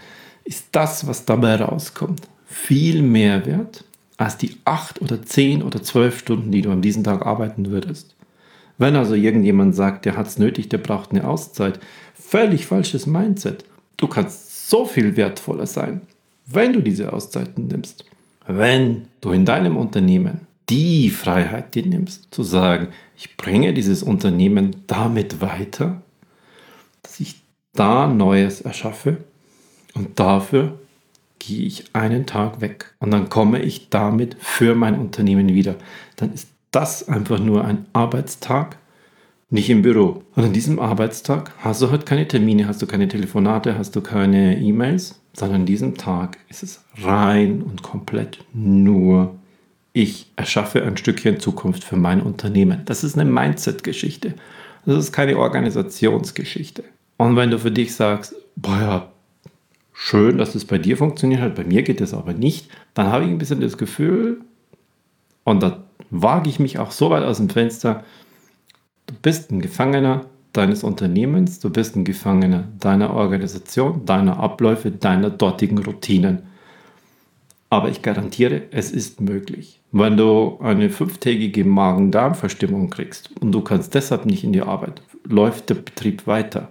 ist 0.45 0.67
das, 0.73 1.07
was 1.07 1.25
dabei 1.25 1.57
rauskommt, 1.57 2.23
viel 2.47 3.03
mehr 3.03 3.45
wert 3.47 3.85
als 4.17 4.39
die 4.39 4.57
acht 4.65 5.03
oder 5.03 5.23
zehn 5.23 5.63
oder 5.63 5.83
zwölf 5.83 6.19
Stunden, 6.19 6.51
die 6.51 6.63
du 6.63 6.71
an 6.71 6.81
diesem 6.81 7.05
Tag 7.05 7.27
arbeiten 7.27 7.71
würdest. 7.71 8.15
Wenn 8.79 8.97
also 8.97 9.15
irgendjemand 9.15 9.75
sagt, 9.75 10.05
der 10.05 10.17
hat 10.17 10.27
es 10.27 10.39
nötig, 10.39 10.69
der 10.69 10.79
braucht 10.79 11.11
eine 11.11 11.27
Auszeit, 11.27 11.81
völlig 12.15 12.67
falsches 12.67 13.07
Mindset. 13.07 13.65
Du 13.97 14.07
kannst 14.09 14.69
so 14.69 14.85
viel 14.85 15.17
wertvoller 15.17 15.67
sein, 15.67 16.03
wenn 16.47 16.73
du 16.73 16.81
diese 16.81 17.13
Auszeiten 17.13 17.69
nimmst. 17.69 18.05
Wenn 18.47 19.09
du 19.21 19.33
in 19.33 19.45
deinem 19.45 19.77
Unternehmen 19.77 20.47
die 20.69 21.11
Freiheit 21.11 21.75
dir 21.75 21.87
nimmst, 21.87 22.29
zu 22.33 22.43
sagen, 22.43 22.89
ich 23.17 23.37
bringe 23.37 23.73
dieses 23.73 24.03
Unternehmen 24.03 24.85
damit 24.87 25.41
weiter, 25.41 26.03
dass 27.03 27.21
ich 27.21 27.41
da 27.73 28.07
Neues 28.07 28.61
erschaffe 28.61 29.19
und 29.95 30.19
dafür 30.19 30.79
gehe 31.39 31.67
ich 31.67 31.85
einen 31.95 32.27
Tag 32.27 32.61
weg 32.61 32.95
und 32.99 33.11
dann 33.11 33.29
komme 33.29 33.61
ich 33.61 33.91
damit 33.91 34.37
für 34.41 34.75
mein 34.75 34.99
Unternehmen 34.99 35.49
wieder. 35.49 35.77
Dann 36.17 36.33
ist 36.33 36.49
das 36.71 37.09
einfach 37.09 37.39
nur 37.39 37.65
ein 37.65 37.87
Arbeitstag, 37.93 38.79
nicht 39.49 39.71
im 39.71 39.83
Büro. 39.83 40.23
Und 40.35 40.45
an 40.45 40.53
diesem 40.53 40.79
Arbeitstag 40.79 41.53
hast 41.59 41.83
du 41.83 41.91
halt 41.91 42.07
keine 42.07 42.27
Termine, 42.27 42.67
hast 42.67 42.83
du 42.83 42.87
keine 42.87 43.09
Telefonate, 43.09 43.79
hast 43.79 43.95
du 43.95 44.01
keine 44.01 44.59
E-Mails, 44.59 45.21
sondern 45.33 45.63
an 45.63 45.67
diesem 45.67 45.97
Tag 45.97 46.39
ist 46.49 46.63
es 46.63 46.85
rein 47.03 47.63
und 47.63 47.83
komplett 47.83 48.45
nur 48.53 49.37
ich 49.93 50.31
erschaffe 50.37 50.85
ein 50.85 50.99
Stückchen 50.99 51.41
Zukunft 51.41 51.83
für 51.83 51.97
mein 51.97 52.21
Unternehmen. 52.21 52.83
Das 52.85 53.03
ist 53.03 53.19
eine 53.19 53.31
Mindset-Geschichte. 53.31 54.35
Das 54.85 54.99
ist 54.99 55.13
keine 55.13 55.39
Organisationsgeschichte. 55.39 56.85
Und 57.17 57.37
wenn 57.37 57.51
du 57.51 57.59
für 57.59 57.71
dich 57.71 57.95
sagst, 57.95 58.35
boah 58.57 58.79
ja, 58.79 59.13
schön, 59.95 60.37
dass 60.37 60.55
es 60.55 60.67
bei 60.67 60.77
dir 60.77 60.99
funktioniert 60.99 61.41
hat, 61.41 61.55
bei 61.55 61.65
mir 61.65 61.83
geht 61.83 62.03
es 62.03 62.13
aber 62.13 62.35
nicht, 62.35 62.69
dann 62.93 63.07
habe 63.07 63.25
ich 63.25 63.31
ein 63.31 63.39
bisschen 63.39 63.63
das 63.63 63.79
Gefühl, 63.79 64.43
und 65.45 65.63
da 65.63 65.85
wage 66.11 66.51
ich 66.51 66.59
mich 66.59 66.79
auch 66.79 66.91
so 66.91 67.09
weit 67.09 67.23
aus 67.23 67.39
dem 67.39 67.49
Fenster, 67.49 68.05
du 69.07 69.15
bist 69.23 69.51
ein 69.51 69.61
Gefangener 69.61 70.27
deines 70.53 70.85
Unternehmens, 70.85 71.61
du 71.61 71.71
bist 71.71 71.97
ein 71.97 72.05
Gefangener 72.05 72.65
deiner 72.81 73.15
Organisation, 73.15 74.05
deiner 74.05 74.39
Abläufe, 74.39 74.91
deiner 74.91 75.31
dortigen 75.31 75.79
Routinen. 75.79 76.43
Aber 77.69 77.89
ich 77.91 78.03
garantiere, 78.03 78.63
es 78.71 78.93
ist 78.93 79.21
möglich. 79.21 79.81
Wenn 79.93 80.17
du 80.17 80.59
eine 80.63 80.89
fünftägige 80.89 81.65
Magen-Darm-Verstimmung 81.65 82.91
kriegst 82.91 83.31
und 83.41 83.53
du 83.53 83.61
kannst 83.61 83.95
deshalb 83.95 84.25
nicht 84.25 84.45
in 84.45 84.53
die 84.53 84.63
Arbeit, 84.63 85.03
läuft 85.25 85.69
der 85.69 85.75
Betrieb 85.77 86.27
weiter. 86.27 86.69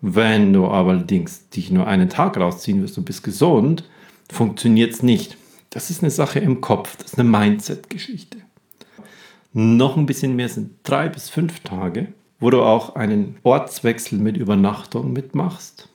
Wenn 0.00 0.52
du 0.52 0.66
allerdings 0.66 1.48
dich 1.50 1.70
nur 1.70 1.86
einen 1.86 2.08
Tag 2.08 2.36
rausziehen 2.36 2.82
wirst 2.82 2.98
und 2.98 3.04
bist 3.04 3.22
gesund, 3.22 3.84
funktioniert 4.32 4.92
es 4.92 5.02
nicht. 5.02 5.36
Das 5.70 5.90
ist 5.90 6.02
eine 6.02 6.10
Sache 6.10 6.40
im 6.40 6.60
Kopf, 6.60 6.96
das 6.96 7.12
ist 7.12 7.18
eine 7.18 7.28
Mindset-Geschichte. 7.28 8.38
Noch 9.52 9.96
ein 9.96 10.06
bisschen 10.06 10.36
mehr 10.36 10.48
sind 10.48 10.76
drei 10.84 11.08
bis 11.08 11.28
fünf 11.28 11.60
Tage, 11.60 12.08
wo 12.38 12.50
du 12.50 12.62
auch 12.62 12.94
einen 12.94 13.36
Ortswechsel 13.42 14.18
mit 14.18 14.36
Übernachtung 14.36 15.12
mitmachst 15.12 15.90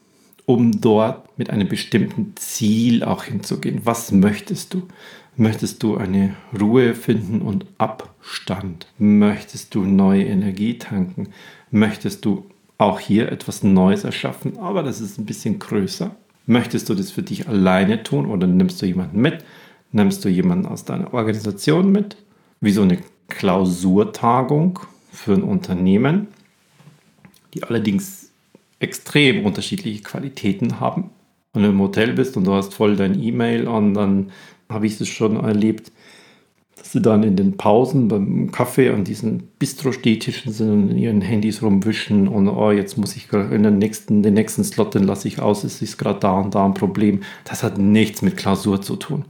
um 0.46 0.80
dort 0.80 1.38
mit 1.38 1.50
einem 1.50 1.68
bestimmten 1.68 2.34
Ziel 2.36 3.04
auch 3.04 3.24
hinzugehen. 3.24 3.82
Was 3.84 4.12
möchtest 4.12 4.74
du? 4.74 4.84
Möchtest 5.38 5.84
du 5.84 5.98
eine 5.98 6.36
Ruhe 6.60 6.94
finden 6.94 7.42
und 7.42 7.66
Abstand? 7.78 8.88
Möchtest 8.98 9.76
du 9.76 9.84
neue 9.84 10.24
Energie 10.24 10.78
tanken? 10.78 11.30
Möchtest 11.72 12.24
du 12.24 12.46
auch 12.78 13.00
hier 13.00 13.32
etwas 13.32 13.64
Neues 13.64 14.04
erschaffen, 14.04 14.58
aber 14.60 14.84
das 14.84 15.02
ist 15.02 15.18
ein 15.18 15.26
bisschen 15.26 15.60
größer? 15.60 16.16
Möchtest 16.46 16.90
du 16.90 16.94
das 16.94 17.12
für 17.12 17.24
dich 17.24 17.48
alleine 17.50 18.04
tun 18.04 18.28
oder 18.28 18.48
nimmst 18.48 18.82
du 18.82 18.86
jemanden 18.86 19.20
mit? 19.20 19.44
Nimmst 19.92 20.24
du 20.24 20.30
jemanden 20.30 20.68
aus 20.68 20.86
deiner 20.86 21.14
Organisation 21.14 21.92
mit? 21.92 22.18
Wie 22.62 22.72
so 22.72 22.84
eine 22.84 23.00
Klausurtagung 23.28 24.80
für 25.12 25.34
ein 25.34 25.44
Unternehmen, 25.44 26.28
die 27.54 27.64
allerdings 27.64 28.32
extrem 28.80 29.46
unterschiedliche 29.46 30.04
Qualitäten 30.04 30.80
haben. 30.80 31.10
Wenn 31.54 31.64
du 31.64 31.70
im 31.70 31.80
Hotel 31.80 32.14
bist 32.14 32.36
und 32.38 32.46
du 32.46 32.54
hast 32.54 32.74
voll 32.74 32.96
dein 32.96 33.22
E-Mail 33.22 33.68
und 33.68 33.94
dann 33.94 34.32
habe 34.70 34.88
ich 34.88 35.00
es 35.00 35.08
schon 35.08 35.38
erlebt, 35.38 35.92
dass 36.76 36.92
sie 36.92 37.02
dann 37.02 37.24
in 37.24 37.38
den 37.38 37.56
Pausen 37.56 38.10
beim 38.10 38.52
Kaffee 38.52 38.90
an 38.90 39.06
diesen 39.06 39.48
Bistro-Stehtischen 39.60 40.52
sind 40.52 40.70
und 40.70 40.90
in 40.92 40.98
ihren 40.98 41.22
Handys 41.22 41.64
rumwischen 41.64 42.28
und 42.28 42.50
oh, 42.50 42.72
jetzt 42.72 42.98
muss 42.98 43.16
ich 43.16 43.32
in 43.32 43.64
den 43.64 43.78
nächsten, 43.78 44.22
den 44.22 44.34
nächsten 44.34 44.64
Slot, 44.64 44.94
den 44.94 45.06
lasse 45.06 45.28
ich 45.28 45.40
aus, 45.40 45.64
es 45.64 45.82
ist 45.82 45.98
gerade 45.98 46.20
da 46.20 46.34
und 46.34 46.54
da 46.54 46.66
ein 46.66 46.74
Problem. 46.74 47.22
Das 47.46 47.64
hat 47.64 47.78
nichts 47.78 48.22
mit 48.22 48.36
Klausur 48.36 48.82
zu 48.82 48.98
tun. 48.98 49.26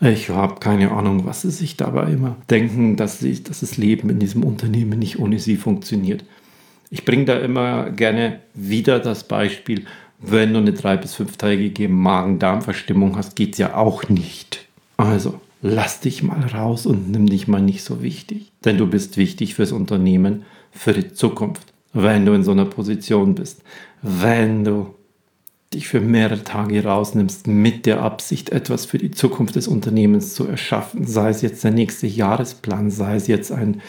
Ich 0.00 0.28
habe 0.28 0.60
keine 0.60 0.90
Ahnung, 0.90 1.24
was 1.24 1.42
sie 1.42 1.50
sich 1.50 1.76
dabei 1.76 2.12
immer 2.12 2.36
denken, 2.50 2.96
dass, 2.96 3.20
sie, 3.20 3.42
dass 3.42 3.60
das 3.60 3.76
Leben 3.76 4.10
in 4.10 4.18
diesem 4.18 4.42
Unternehmen 4.42 4.98
nicht 4.98 5.18
ohne 5.18 5.38
sie 5.38 5.56
funktioniert. 5.56 6.24
Ich 6.90 7.04
bringe 7.04 7.24
da 7.24 7.38
immer 7.38 7.90
gerne 7.90 8.40
wieder 8.54 8.98
das 9.00 9.24
Beispiel, 9.24 9.84
wenn 10.18 10.52
du 10.52 10.58
eine 10.60 10.72
drei- 10.72 10.96
bis 10.96 11.14
fünftägige 11.14 11.88
Magen-Darm-Verstimmung 11.88 13.16
hast, 13.16 13.36
geht 13.36 13.52
es 13.52 13.58
ja 13.58 13.74
auch 13.74 14.08
nicht. 14.08 14.66
Also 14.96 15.40
lass 15.60 16.00
dich 16.00 16.22
mal 16.22 16.40
raus 16.46 16.86
und 16.86 17.10
nimm 17.10 17.26
dich 17.26 17.48
mal 17.48 17.60
nicht 17.60 17.82
so 17.82 18.02
wichtig. 18.02 18.52
Denn 18.64 18.78
du 18.78 18.86
bist 18.86 19.16
wichtig 19.16 19.54
fürs 19.54 19.72
Unternehmen, 19.72 20.44
für 20.70 20.92
die 20.92 21.12
Zukunft. 21.12 21.72
Wenn 21.92 22.26
du 22.26 22.32
in 22.32 22.42
so 22.42 22.52
einer 22.52 22.64
Position 22.64 23.34
bist, 23.34 23.62
wenn 24.02 24.64
du 24.64 24.94
dich 25.74 25.88
für 25.88 26.00
mehrere 26.00 26.44
Tage 26.44 26.84
rausnimmst 26.84 27.46
mit 27.46 27.86
der 27.86 28.02
Absicht, 28.02 28.50
etwas 28.50 28.86
für 28.86 28.98
die 28.98 29.10
Zukunft 29.10 29.56
des 29.56 29.68
Unternehmens 29.68 30.34
zu 30.34 30.46
erschaffen, 30.46 31.06
sei 31.06 31.30
es 31.30 31.42
jetzt 31.42 31.62
der 31.64 31.72
nächste 31.72 32.06
Jahresplan, 32.06 32.90
sei 32.90 33.16
es 33.16 33.26
jetzt 33.26 33.52
ein 33.52 33.82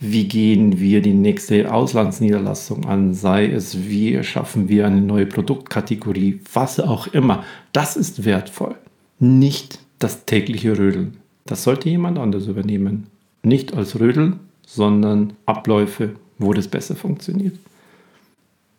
wie 0.00 0.28
gehen 0.28 0.78
wir 0.78 1.02
die 1.02 1.14
nächste 1.14 1.72
Auslandsniederlassung 1.72 2.86
an, 2.86 3.14
sei 3.14 3.46
es, 3.46 3.88
wie 3.88 4.22
schaffen 4.22 4.68
wir 4.68 4.86
eine 4.86 5.00
neue 5.00 5.26
Produktkategorie, 5.26 6.40
was 6.52 6.78
auch 6.78 7.08
immer. 7.08 7.44
Das 7.72 7.96
ist 7.96 8.24
wertvoll. 8.24 8.76
Nicht 9.18 9.80
das 9.98 10.24
tägliche 10.24 10.78
Rödeln. 10.78 11.16
Das 11.46 11.64
sollte 11.64 11.88
jemand 11.88 12.18
anders 12.18 12.46
übernehmen. 12.46 13.08
Nicht 13.42 13.74
als 13.74 13.98
Rödeln, 13.98 14.38
sondern 14.64 15.32
Abläufe, 15.46 16.14
wo 16.38 16.52
das 16.52 16.68
besser 16.68 16.94
funktioniert. 16.94 17.56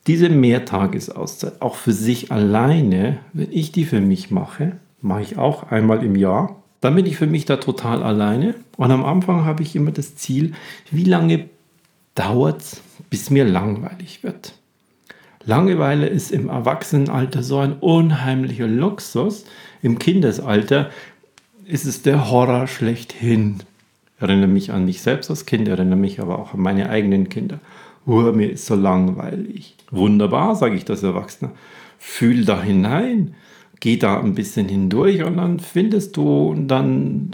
Diese 0.08 0.30
Mehrtagesauszeit, 0.30 1.62
auch 1.62 1.76
für 1.76 1.94
sich 1.94 2.32
alleine, 2.32 3.20
wenn 3.34 3.52
ich 3.52 3.72
die 3.72 3.86
für 3.86 4.02
mich 4.02 4.32
mache, 4.32 4.78
mache 5.02 5.22
ich 5.22 5.38
auch 5.38 5.64
einmal 5.72 6.04
im 6.04 6.16
Jahr 6.16 6.60
dann 6.82 6.96
bin 6.96 7.06
ich 7.06 7.18
für 7.18 7.28
mich 7.28 7.46
da 7.46 7.58
total 7.58 8.04
alleine. 8.04 8.56
Und 8.78 8.92
am 8.92 9.04
Anfang 9.04 9.46
habe 9.46 9.64
ich 9.64 9.76
immer 9.76 9.92
das 9.92 10.16
Ziel, 10.16 10.54
wie 10.92 11.04
lange 11.04 11.50
dauert 12.16 12.62
es, 12.62 12.82
bis 13.10 13.30
mir 13.30 13.46
langweilig 13.46 14.24
wird. 14.24 14.54
Langeweile 15.46 16.08
ist 16.08 16.32
im 16.32 16.50
Erwachsenenalter 16.50 17.44
so 17.44 17.60
ein 17.60 17.74
unheimlicher 17.74 18.68
Luxus. 18.68 19.46
Im 19.82 20.00
Kindesalter 20.00 20.90
ist 21.66 21.86
es 21.86 22.02
der 22.02 22.30
Horror 22.30 22.68
schlechthin. 22.68 23.64
Ich 24.16 24.22
erinnere 24.22 24.48
mich 24.48 24.72
an 24.72 24.86
mich 24.86 25.02
selbst 25.02 25.30
als 25.30 25.46
Kind, 25.46 25.68
erinnere 25.68 25.98
mich 25.98 26.20
aber 26.20 26.40
auch 26.40 26.54
an 26.54 26.60
meine 26.60 26.90
eigenen 26.90 27.30
Kinder. 27.30 27.60
Oh, 28.06 28.22
mir 28.32 28.52
ist 28.52 28.66
so 28.66 28.76
langweilig. 28.76 29.76
Wunderbar, 29.92 30.56
sage 30.56 30.76
ich 30.76 30.86
das 30.86 31.04
Erwachsene. 31.04 31.52
Fühl 31.98 32.46
da 32.46 32.62
hinein 32.62 33.36
geh 33.80 33.98
da 33.98 34.20
ein 34.20 34.36
bisschen 34.36 34.68
hindurch 34.68 35.24
und 35.24 35.38
dann 35.38 35.60
findest 35.60 36.18
du 36.18 36.56
dann 36.58 37.32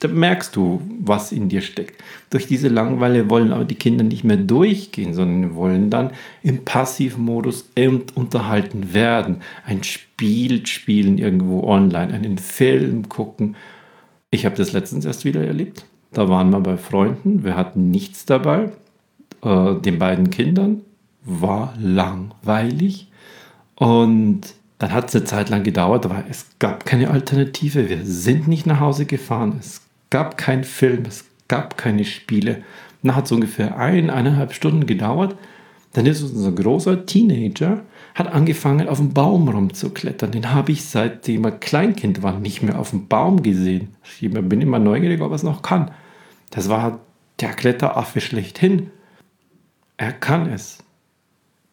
da 0.00 0.08
merkst 0.08 0.54
du, 0.54 0.82
was 1.00 1.32
in 1.32 1.48
dir 1.48 1.62
steckt. 1.62 2.02
Durch 2.28 2.46
diese 2.46 2.68
Langeweile 2.68 3.30
wollen 3.30 3.52
aber 3.52 3.64
die 3.64 3.76
Kinder 3.76 4.04
nicht 4.04 4.22
mehr 4.22 4.36
durchgehen, 4.36 5.14
sondern 5.14 5.54
wollen 5.54 5.88
dann 5.88 6.10
im 6.42 6.62
Passivmodus 6.64 7.70
unterhalten 8.14 8.92
werden. 8.92 9.38
Ein 9.64 9.82
Spiel 9.82 10.66
spielen 10.66 11.16
irgendwo 11.16 11.62
online, 11.62 12.12
einen 12.12 12.36
Film 12.36 13.08
gucken. 13.08 13.56
Ich 14.30 14.44
habe 14.44 14.56
das 14.56 14.72
letztens 14.72 15.06
erst 15.06 15.24
wieder 15.24 15.42
erlebt. 15.42 15.86
Da 16.12 16.28
waren 16.28 16.50
wir 16.50 16.60
bei 16.60 16.76
Freunden, 16.76 17.42
wir 17.42 17.56
hatten 17.56 17.90
nichts 17.90 18.26
dabei. 18.26 18.72
Äh, 19.42 19.76
den 19.76 19.98
beiden 19.98 20.28
Kindern 20.28 20.82
war 21.24 21.74
langweilig. 21.78 23.08
Und 23.76 24.42
dann 24.78 24.92
hat 24.92 25.08
es 25.08 25.16
eine 25.16 25.24
Zeit 25.24 25.48
lang 25.48 25.62
gedauert, 25.62 26.04
aber 26.04 26.24
es 26.28 26.46
gab 26.58 26.84
keine 26.84 27.10
Alternative. 27.10 27.88
Wir 27.88 28.04
sind 28.04 28.48
nicht 28.48 28.66
nach 28.66 28.80
Hause 28.80 29.06
gefahren. 29.06 29.56
Es 29.58 29.82
gab 30.10 30.36
keinen 30.36 30.64
Film, 30.64 31.04
es 31.06 31.24
gab 31.48 31.76
keine 31.76 32.04
Spiele. 32.04 32.62
Dann 33.02 33.16
hat 33.16 33.26
es 33.26 33.32
ungefähr 33.32 33.78
eineinhalb 33.78 34.52
Stunden 34.52 34.86
gedauert. 34.86 35.36
Dann 35.92 36.06
ist 36.06 36.22
unser 36.22 36.52
großer 36.52 37.06
Teenager, 37.06 37.82
hat 38.14 38.32
angefangen 38.32 38.88
auf 38.88 38.98
dem 38.98 39.12
Baum 39.14 39.48
rumzuklettern. 39.48 40.32
Den 40.32 40.52
habe 40.52 40.72
ich 40.72 40.84
seitdem 40.84 41.44
er 41.44 41.52
Kleinkind 41.52 42.22
war 42.22 42.38
nicht 42.38 42.62
mehr 42.62 42.78
auf 42.78 42.90
dem 42.90 43.06
Baum 43.06 43.42
gesehen. 43.42 43.94
Ich 44.20 44.30
bin 44.30 44.60
immer 44.60 44.78
neugierig, 44.78 45.20
ob 45.20 45.30
er 45.30 45.36
es 45.36 45.42
noch 45.42 45.62
kann. 45.62 45.92
Das 46.50 46.68
war 46.68 47.00
der 47.40 47.50
Kletteraffe 47.50 48.20
schlechthin. 48.20 48.90
Er 49.96 50.12
kann 50.12 50.48
es. 50.48 50.83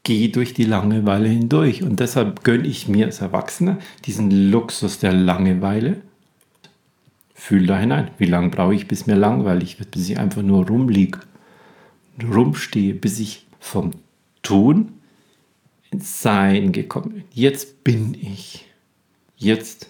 Geh 0.04 0.30
durch 0.30 0.54
die 0.54 0.64
Langeweile 0.64 1.30
hindurch. 1.30 1.84
Und 1.84 2.00
deshalb 2.00 2.44
gönne 2.44 2.68
ich 2.68 2.88
mir 2.88 3.06
als 3.06 3.22
Erwachsener 3.22 3.78
diesen 4.06 4.52
Luxus 4.52 5.00
der 5.00 5.14
Langeweile 5.14 6.02
Fühl 7.42 7.66
da 7.66 7.80
hinein. 7.80 8.12
Wie 8.20 8.26
lange 8.26 8.50
brauche 8.50 8.76
ich, 8.76 8.88
bis 8.88 9.08
mir 9.08 9.16
langweilig 9.16 9.80
wird, 9.80 9.90
bis 9.90 10.08
ich 10.08 10.20
einfach 10.20 10.44
nur 10.44 10.68
rumliege, 10.68 11.22
rumstehe, 12.24 12.94
bis 12.94 13.20
ich 13.20 13.48
vom 13.60 13.92
Tun 14.44 14.94
ins 15.90 16.22
Sein 16.22 16.72
gekommen 16.72 17.14
bin. 17.14 17.24
Jetzt 17.32 17.84
bin 17.84 18.14
ich. 18.14 18.66
Jetzt 19.38 19.90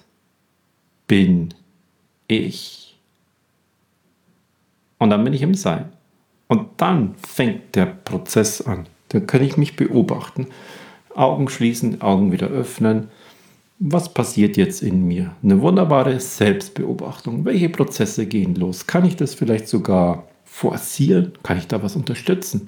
bin 1.07 1.53
ich. 2.27 2.97
Und 4.97 5.09
dann 5.09 5.23
bin 5.25 5.33
ich 5.33 5.41
im 5.41 5.53
Sein. 5.53 5.91
Und 6.47 6.69
dann 6.77 7.15
fängt 7.15 7.75
der 7.75 7.87
Prozess 7.87 8.61
an. 8.61 8.87
Dann 9.11 9.27
kann 9.27 9.43
ich 9.43 9.57
mich 9.57 9.75
beobachten. 9.75 10.47
Augen 11.15 11.49
schließen, 11.49 12.01
Augen 12.01 12.31
wieder 12.31 12.47
öffnen 12.47 13.09
was 13.83 14.13
passiert 14.13 14.57
jetzt 14.57 14.83
in 14.83 15.07
mir? 15.07 15.35
Eine 15.41 15.59
wunderbare 15.59 16.19
Selbstbeobachtung. 16.19 17.45
Welche 17.45 17.67
Prozesse 17.67 18.27
gehen 18.27 18.53
los? 18.53 18.85
Kann 18.85 19.05
ich 19.05 19.15
das 19.15 19.33
vielleicht 19.33 19.67
sogar 19.67 20.27
forcieren? 20.45 21.31
Kann 21.41 21.57
ich 21.57 21.65
da 21.65 21.81
was 21.81 21.95
unterstützen? 21.95 22.67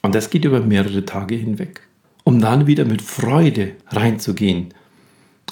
Und 0.00 0.14
das 0.14 0.30
geht 0.30 0.46
über 0.46 0.60
mehrere 0.60 1.04
Tage 1.04 1.34
hinweg. 1.34 1.82
Um 2.24 2.40
dann 2.40 2.66
wieder 2.66 2.86
mit 2.86 3.02
Freude 3.02 3.72
reinzugehen 3.88 4.72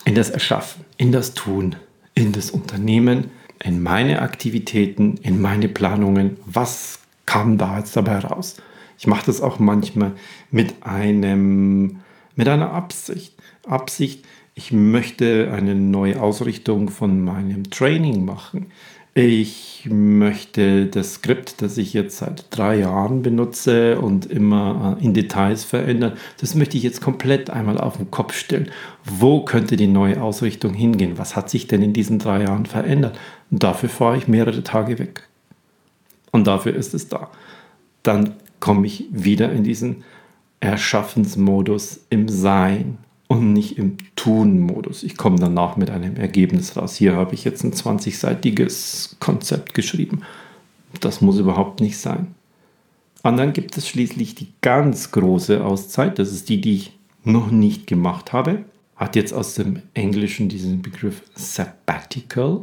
in 0.06 0.14
das 0.14 0.30
Erschaffen, 0.30 0.86
in 0.96 1.12
das 1.12 1.34
Tun, 1.34 1.76
in 2.14 2.32
das 2.32 2.50
Unternehmen, 2.50 3.30
in 3.62 3.82
meine 3.82 4.22
Aktivitäten, 4.22 5.18
in 5.18 5.42
meine 5.42 5.68
Planungen. 5.68 6.38
Was 6.46 7.00
kam 7.26 7.58
da 7.58 7.78
jetzt 7.78 7.94
dabei 7.94 8.18
raus? 8.20 8.56
Ich 8.98 9.06
mache 9.06 9.26
das 9.26 9.40
auch 9.40 9.58
manchmal 9.58 10.12
mit 10.50 10.74
einem, 10.82 12.00
mit 12.36 12.48
einer 12.48 12.72
Absicht. 12.72 13.34
Absicht, 13.66 14.24
ich 14.54 14.72
möchte 14.72 15.50
eine 15.52 15.74
neue 15.74 16.20
Ausrichtung 16.20 16.90
von 16.90 17.22
meinem 17.22 17.70
Training 17.70 18.24
machen. 18.24 18.66
Ich 19.14 19.86
möchte 19.90 20.86
das 20.86 21.14
Skript, 21.14 21.60
das 21.60 21.76
ich 21.76 21.92
jetzt 21.92 22.16
seit 22.16 22.46
drei 22.48 22.76
Jahren 22.76 23.20
benutze 23.20 24.00
und 24.00 24.24
immer 24.24 24.96
äh, 24.98 25.04
in 25.04 25.12
Details 25.12 25.64
verändern, 25.64 26.14
das 26.40 26.54
möchte 26.54 26.78
ich 26.78 26.82
jetzt 26.82 27.02
komplett 27.02 27.50
einmal 27.50 27.76
auf 27.76 27.98
den 27.98 28.10
Kopf 28.10 28.34
stellen. 28.34 28.70
Wo 29.04 29.44
könnte 29.44 29.76
die 29.76 29.86
neue 29.86 30.22
Ausrichtung 30.22 30.72
hingehen? 30.72 31.18
Was 31.18 31.36
hat 31.36 31.50
sich 31.50 31.66
denn 31.66 31.82
in 31.82 31.92
diesen 31.92 32.18
drei 32.18 32.44
Jahren 32.44 32.64
verändert? 32.64 33.18
Und 33.50 33.62
dafür 33.62 33.90
fahre 33.90 34.16
ich 34.16 34.28
mehrere 34.28 34.62
Tage 34.62 34.98
weg. 34.98 35.28
Und 36.30 36.46
dafür 36.46 36.74
ist 36.74 36.94
es 36.94 37.08
da. 37.08 37.30
Dann 38.02 38.36
komme 38.62 38.86
ich 38.86 39.06
wieder 39.10 39.50
in 39.50 39.64
diesen 39.64 40.04
Erschaffensmodus 40.60 42.06
im 42.10 42.28
Sein 42.28 42.98
und 43.26 43.52
nicht 43.52 43.76
im 43.76 43.96
Tun-Modus. 44.14 45.02
Ich 45.02 45.16
komme 45.16 45.36
danach 45.36 45.76
mit 45.76 45.90
einem 45.90 46.14
Ergebnis 46.14 46.76
raus. 46.76 46.94
Hier 46.94 47.16
habe 47.16 47.34
ich 47.34 47.44
jetzt 47.44 47.64
ein 47.64 47.72
20-seitiges 47.72 49.16
Konzept 49.18 49.74
geschrieben. 49.74 50.22
Das 51.00 51.20
muss 51.20 51.40
überhaupt 51.40 51.80
nicht 51.80 51.98
sein. 51.98 52.36
Und 53.24 53.36
dann 53.36 53.52
gibt 53.52 53.76
es 53.76 53.88
schließlich 53.88 54.36
die 54.36 54.52
ganz 54.60 55.10
große 55.10 55.64
Auszeit. 55.64 56.20
Das 56.20 56.30
ist 56.30 56.48
die, 56.48 56.60
die 56.60 56.76
ich 56.76 56.98
noch 57.24 57.50
nicht 57.50 57.88
gemacht 57.88 58.32
habe. 58.32 58.64
Hat 58.94 59.16
jetzt 59.16 59.34
aus 59.34 59.54
dem 59.54 59.82
Englischen 59.94 60.48
diesen 60.48 60.82
Begriff 60.82 61.22
Sabbatical. 61.34 62.62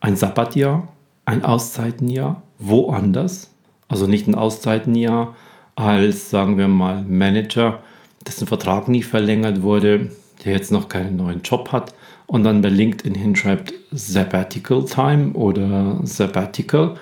Ein 0.00 0.16
Sabbatjahr, 0.16 0.88
ein 1.26 1.44
Auszeitenjahr, 1.44 2.42
woanders. 2.58 3.50
Also 3.88 4.06
nicht 4.06 4.26
ein 4.26 4.34
Auszeitenjahr 4.34 5.36
als, 5.74 6.30
sagen 6.30 6.58
wir 6.58 6.68
mal, 6.68 7.02
Manager 7.02 7.80
dessen 8.26 8.46
Vertrag 8.46 8.88
nicht 8.88 9.06
verlängert 9.06 9.62
wurde, 9.62 10.10
der 10.44 10.52
jetzt 10.52 10.72
noch 10.72 10.88
keinen 10.88 11.16
neuen 11.16 11.42
Job 11.42 11.72
hat 11.72 11.94
und 12.26 12.42
dann 12.44 12.62
bei 12.62 12.68
LinkedIn 12.68 13.14
hinschreibt 13.14 13.72
Sabbatical 13.92 14.84
Time 14.84 15.32
oder 15.32 16.00
Sabbatical, 16.02 16.96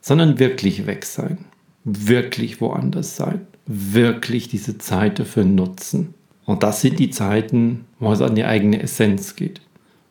sondern 0.00 0.38
wirklich 0.38 0.86
weg 0.86 1.04
sein, 1.04 1.38
wirklich 1.84 2.60
woanders 2.60 3.16
sein, 3.16 3.46
wirklich 3.66 4.48
diese 4.48 4.78
Zeit 4.78 5.18
dafür 5.18 5.44
nutzen. 5.44 6.14
Und 6.46 6.62
das 6.62 6.80
sind 6.80 6.98
die 6.98 7.10
Zeiten, 7.10 7.84
wo 7.98 8.12
es 8.12 8.22
an 8.22 8.34
die 8.34 8.44
eigene 8.44 8.82
Essenz 8.82 9.36
geht. 9.36 9.60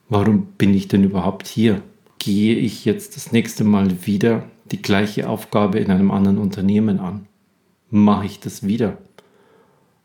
Warum 0.10 0.48
bin 0.58 0.74
ich 0.74 0.88
denn 0.88 1.04
überhaupt 1.04 1.48
hier? 1.48 1.82
Gehe 2.18 2.56
ich 2.56 2.86
jetzt 2.86 3.16
das 3.16 3.32
nächste 3.32 3.64
Mal 3.64 4.06
wieder 4.06 4.44
die 4.72 4.82
gleiche 4.82 5.30
Aufgabe 5.30 5.80
in 5.80 5.92
einem 5.92 6.12
anderen 6.12 6.38
Unternehmen 6.38 7.00
an? 7.00 7.28
Mache 7.90 8.26
ich 8.26 8.40
das 8.40 8.66
wieder? 8.66 8.98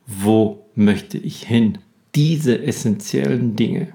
wo 0.06 0.66
möchte 0.74 1.18
ich 1.18 1.42
hin? 1.42 1.78
Diese 2.14 2.62
essentiellen 2.62 3.56
Dinge, 3.56 3.88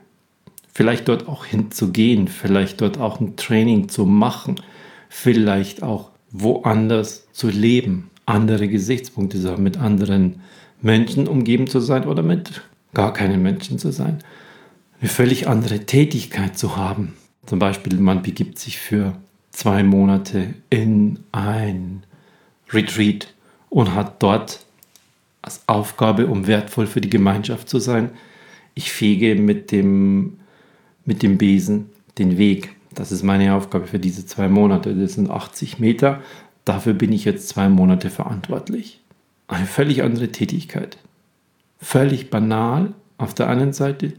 vielleicht 0.74 1.08
dort 1.08 1.28
auch 1.28 1.46
hinzugehen, 1.46 2.28
vielleicht 2.28 2.82
dort 2.82 2.98
auch 2.98 3.20
ein 3.20 3.36
Training 3.36 3.90
zu 3.90 4.06
machen, 4.06 4.56
vielleicht 5.08 5.84
auch 5.84 6.12
woanders 6.32 7.28
zu 7.32 7.50
leben, 7.50 8.10
andere 8.26 8.68
Gesichtspunkte 8.68 9.42
zu 9.42 9.50
haben, 9.50 9.64
mit 9.64 9.78
anderen 9.78 10.42
Menschen 10.82 11.28
umgeben 11.28 11.68
zu 11.68 11.80
sein 11.80 12.06
oder 12.06 12.24
mit 12.24 12.62
gar 12.94 13.14
keinen 13.14 13.42
Menschen 13.42 13.80
zu 13.80 13.92
sein, 13.92 14.20
eine 15.00 15.10
völlig 15.10 15.48
andere 15.48 15.86
Tätigkeit 15.86 16.58
zu 16.58 16.76
haben. 16.76 17.14
Zum 17.46 17.60
Beispiel, 17.60 17.98
man 17.98 18.22
begibt 18.22 18.60
sich 18.60 18.78
für 18.78 19.16
zwei 19.52 19.84
Monate 19.84 20.54
in 20.70 21.20
ein 21.32 22.04
Retreat 22.72 23.34
und 23.70 23.94
hat 23.94 24.22
dort 24.22 24.66
als 25.42 25.64
Aufgabe, 25.68 26.28
um 26.28 26.48
wertvoll 26.48 26.88
für 26.88 27.02
die 27.02 27.10
Gemeinschaft 27.10 27.70
zu 27.70 27.80
sein. 27.80 28.12
Ich 28.76 28.92
fege 28.92 29.36
mit 29.36 29.72
dem, 29.72 30.40
mit 31.06 31.24
dem 31.24 31.38
Besen 31.38 31.90
den 32.18 32.38
Weg. 32.38 32.76
Das 32.94 33.12
ist 33.12 33.24
meine 33.24 33.54
Aufgabe 33.56 33.88
für 33.88 34.00
diese 34.00 34.26
zwei 34.26 34.48
Monate. 34.48 34.96
Das 34.96 35.14
sind 35.14 35.30
80 35.30 35.80
Meter. 35.80 36.22
Dafür 36.66 36.94
bin 36.94 37.12
ich 37.14 37.26
jetzt 37.26 37.50
zwei 37.50 37.70
Monate 37.70 38.10
verantwortlich. 38.10 39.02
Eine 39.48 39.66
völlig 39.66 40.04
andere 40.04 40.32
Tätigkeit. 40.32 40.98
Völlig 41.80 42.30
banal. 42.30 42.94
Auf 43.18 43.34
der 43.34 43.50
anderen 43.50 43.74
Seite 43.74 44.14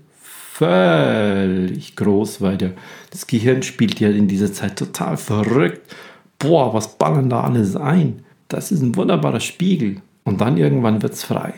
völlig 0.61 1.96
groß, 1.96 2.42
weil 2.42 2.59
der, 2.59 2.73
das 3.11 3.27
Gehirn 3.27 3.62
spielt 3.62 3.99
ja 3.99 4.11
in 4.11 4.29
dieser 4.29 4.53
Zeit 4.53 4.79
total 4.79 5.16
verrückt. 5.16 5.96
Boah, 6.38 6.75
was 6.75 6.99
ballern 6.99 7.31
da 7.31 7.42
alles 7.42 7.77
ein? 7.77 8.25
Das 8.49 8.70
ist 8.70 8.83
ein 8.83 8.94
wunderbarer 8.94 9.40
Spiegel. 9.40 10.03
Und 10.25 10.42
dann 10.42 10.59
irgendwann 10.59 11.01
wird 11.01 11.14
es 11.14 11.25
frei. 11.25 11.55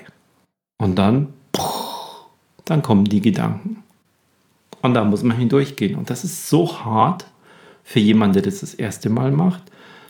Und 0.78 0.96
dann, 0.96 1.32
dann 2.64 2.82
kommen 2.82 3.04
die 3.04 3.20
Gedanken. 3.20 3.82
Und 4.82 4.94
da 4.94 5.04
muss 5.04 5.24
man 5.24 5.36
hindurchgehen. 5.36 5.96
Und 5.96 6.08
das 6.08 6.22
ist 6.22 6.48
so 6.48 6.84
hart 6.84 7.26
für 7.82 8.00
jemanden, 8.00 8.34
der 8.34 8.42
das 8.42 8.60
das 8.60 8.74
erste 8.74 9.10
Mal 9.10 9.32
macht. 9.32 9.62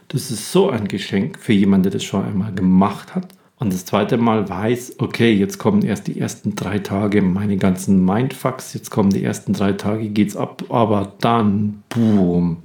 Das 0.08 0.30
ist 0.30 0.52
so 0.52 0.68
ein 0.68 0.86
Geschenk 0.86 1.38
für 1.38 1.54
jemanden, 1.54 1.84
der 1.84 1.92
das 1.92 2.04
schon 2.04 2.26
einmal 2.26 2.52
gemacht 2.52 3.14
hat. 3.14 3.28
Und 3.62 3.72
das 3.72 3.84
zweite 3.84 4.16
Mal 4.16 4.48
weiß, 4.48 4.96
okay, 4.98 5.32
jetzt 5.32 5.58
kommen 5.58 5.82
erst 5.82 6.08
die 6.08 6.18
ersten 6.18 6.56
drei 6.56 6.80
Tage 6.80 7.22
meine 7.22 7.56
ganzen 7.56 8.04
Mindfucks, 8.04 8.74
jetzt 8.74 8.90
kommen 8.90 9.10
die 9.10 9.22
ersten 9.22 9.52
drei 9.52 9.72
Tage, 9.74 10.08
geht's 10.08 10.34
ab, 10.34 10.64
aber 10.68 11.12
dann, 11.20 11.84
boom, 11.88 12.64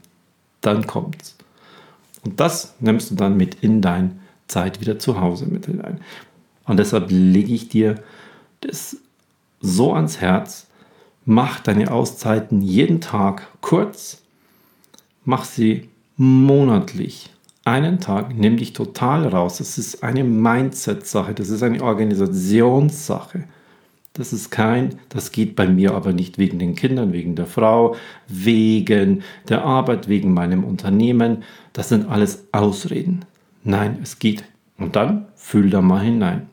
dann 0.62 0.88
kommt's. 0.88 1.38
Und 2.26 2.40
das 2.40 2.74
nimmst 2.80 3.12
du 3.12 3.16
dann 3.16 3.38
mit 3.38 3.62
in 3.62 3.80
dein 3.80 4.20
Zeit 4.48 4.82
wieder 4.82 4.98
zu 4.98 5.22
Hause 5.22 5.46
mit 5.46 5.68
hinein. 5.68 6.02
Und 6.66 6.78
deshalb 6.78 7.12
lege 7.12 7.54
ich 7.54 7.70
dir 7.70 8.02
das 8.62 8.98
so 9.62 9.94
ans 9.94 10.20
Herz. 10.20 10.66
Mach 11.26 11.60
deine 11.60 11.92
Auszeiten 11.92 12.64
jeden 12.64 13.02
Tag 13.02 13.46
kurz. 13.62 14.24
Mach 15.26 15.44
sie 15.44 15.90
monatlich. 16.16 17.30
Einen 17.68 18.00
Tag, 18.00 18.34
nimm 18.34 18.56
dich 18.56 18.72
total 18.72 19.28
raus. 19.28 19.58
Das 19.58 19.78
ist 19.78 20.02
eine 20.02 20.24
Mindset-Sache, 20.24 21.34
das 21.34 21.50
ist 21.50 21.64
eine 21.64 21.84
Organisationssache. 21.84 23.44
Das 24.14 24.32
ist 24.32 24.52
kein, 24.52 24.96
das 25.10 25.34
geht 25.34 25.58
bei 25.58 25.68
mir 25.68 25.94
aber 25.94 26.14
nicht 26.14 26.38
wegen 26.38 26.60
den 26.60 26.76
Kindern, 26.76 27.12
wegen 27.12 27.36
der 27.36 27.46
Frau, 27.46 27.98
wegen 28.30 29.22
der 29.50 29.66
Arbeit, 29.66 30.08
wegen 30.08 30.34
meinem 30.34 30.64
Unternehmen. 30.64 31.44
Das 31.74 31.90
sind 31.90 32.08
alles 32.10 32.46
Ausreden. 32.54 33.26
Nein, 33.66 34.00
es 34.02 34.18
geht. 34.18 34.46
Und 34.78 34.96
dann 34.96 35.26
fühl 35.36 35.70
da 35.70 35.82
mal 35.82 36.00
hinein. 36.00 36.48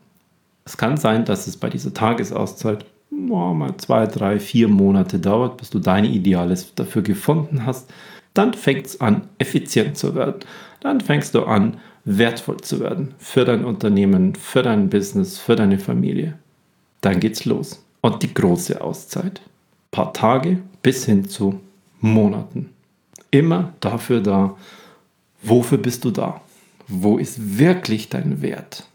Es 0.65 0.75
kann 0.75 0.97
sein, 0.97 1.23
dass 1.23 1.47
es 1.47 1.55
bei 1.55 1.69
dieser 1.69 1.93
Tagesauszeit 1.93 2.85
oh, 3.29 3.53
mal 3.53 3.77
zwei, 3.77 4.05
drei, 4.05 4.37
vier 4.37 4.67
Monate 4.67 5.17
dauert, 5.19 5.55
bis 5.55 5.69
du 5.69 5.79
deine 5.79 6.09
Ideales 6.09 6.75
dafür 6.75 7.03
gefunden 7.03 7.65
hast. 7.65 7.89
Dann 8.33 8.53
fängt 8.53 8.85
es 8.85 8.99
an, 8.99 9.29
effizient 9.37 9.97
zu 9.97 10.13
werden. 10.13 10.41
Dann 10.85 11.01
fängst 11.01 11.33
du 11.33 11.43
an, 11.43 11.77
wertvoll 12.03 12.57
zu 12.61 12.79
werden 12.79 13.15
für 13.17 13.43
dein 13.43 13.65
Unternehmen, 13.65 14.35
für 14.35 14.61
dein 14.61 14.89
Business, 14.89 15.39
für 15.39 15.55
deine 15.55 15.79
Familie 15.79 16.35
dann 17.05 17.19
geht's 17.19 17.45
los. 17.45 17.85
Und 18.01 18.23
die 18.23 18.33
große 18.33 18.81
Auszeit. 18.81 19.39
Ein 19.39 19.91
paar 19.91 20.13
Tage 20.13 20.59
bis 20.81 21.05
hin 21.05 21.29
zu 21.29 21.59
Monaten. 22.01 22.71
Immer 23.29 23.73
dafür 23.79 24.21
da, 24.21 24.55
wofür 25.43 25.77
bist 25.77 26.03
du 26.03 26.11
da? 26.11 26.41
Wo 26.87 27.17
ist 27.17 27.59
wirklich 27.59 28.09
dein 28.09 28.41
Wert? 28.41 28.87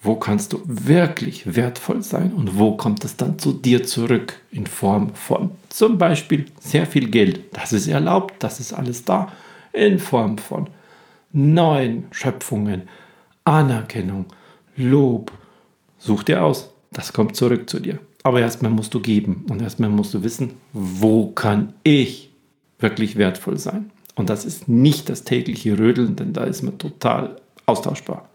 Wo 0.00 0.14
kannst 0.14 0.52
du 0.52 0.60
wirklich 0.64 1.56
wertvoll 1.56 2.02
sein 2.02 2.32
und 2.32 2.58
wo 2.58 2.76
kommt 2.76 3.04
es 3.04 3.16
dann 3.16 3.38
zu 3.38 3.52
dir 3.52 3.82
zurück 3.84 4.40
in 4.50 4.66
Form 4.66 5.14
von 5.14 5.50
zum 5.70 5.98
Beispiel 5.98 6.46
sehr 6.60 6.86
viel 6.86 7.10
Geld? 7.10 7.40
Das 7.52 7.72
ist 7.72 7.88
erlaubt, 7.88 8.34
das 8.38 8.60
ist 8.60 8.72
alles 8.72 9.04
da. 9.04 9.32
In 9.72 9.98
Form 9.98 10.38
von 10.38 10.68
neuen 11.38 12.04
Schöpfungen, 12.10 12.82
Anerkennung, 13.44 14.26
Lob. 14.76 15.32
Such 15.98 16.24
dir 16.24 16.44
aus, 16.44 16.72
das 16.90 17.12
kommt 17.12 17.36
zurück 17.36 17.70
zu 17.70 17.80
dir. 17.80 17.98
Aber 18.24 18.40
erstmal 18.40 18.70
musst 18.70 18.92
du 18.94 19.00
geben 19.00 19.46
und 19.48 19.62
erstmal 19.62 19.88
musst 19.88 20.12
du 20.14 20.22
wissen, 20.22 20.54
wo 20.72 21.28
kann 21.28 21.72
ich 21.84 22.30
wirklich 22.78 23.16
wertvoll 23.16 23.58
sein. 23.58 23.90
Und 24.16 24.30
das 24.30 24.44
ist 24.44 24.68
nicht 24.68 25.08
das 25.08 25.22
tägliche 25.24 25.78
Rödeln, 25.78 26.16
denn 26.16 26.32
da 26.32 26.44
ist 26.44 26.62
man 26.62 26.76
total 26.78 27.36
austauschbar. 27.66 28.28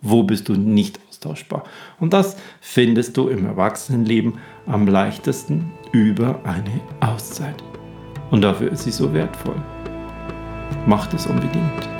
Wo 0.00 0.22
bist 0.22 0.48
du 0.48 0.54
nicht 0.54 0.98
austauschbar? 1.08 1.64
Und 2.00 2.12
das 2.12 2.36
findest 2.60 3.16
du 3.16 3.28
im 3.28 3.44
Erwachsenenleben 3.46 4.38
am 4.66 4.86
leichtesten 4.86 5.72
über 5.92 6.40
eine 6.44 6.80
Auszeit. 7.00 7.62
Und 8.30 8.42
dafür 8.42 8.72
ist 8.72 8.84
sie 8.84 8.90
so 8.90 9.12
wertvoll. 9.12 9.56
Macht 10.86 11.12
es 11.14 11.26
unbedingt. 11.26 11.95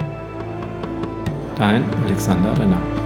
Dein 1.56 1.84
Alexander 2.04 2.52
Renner. 2.58 3.05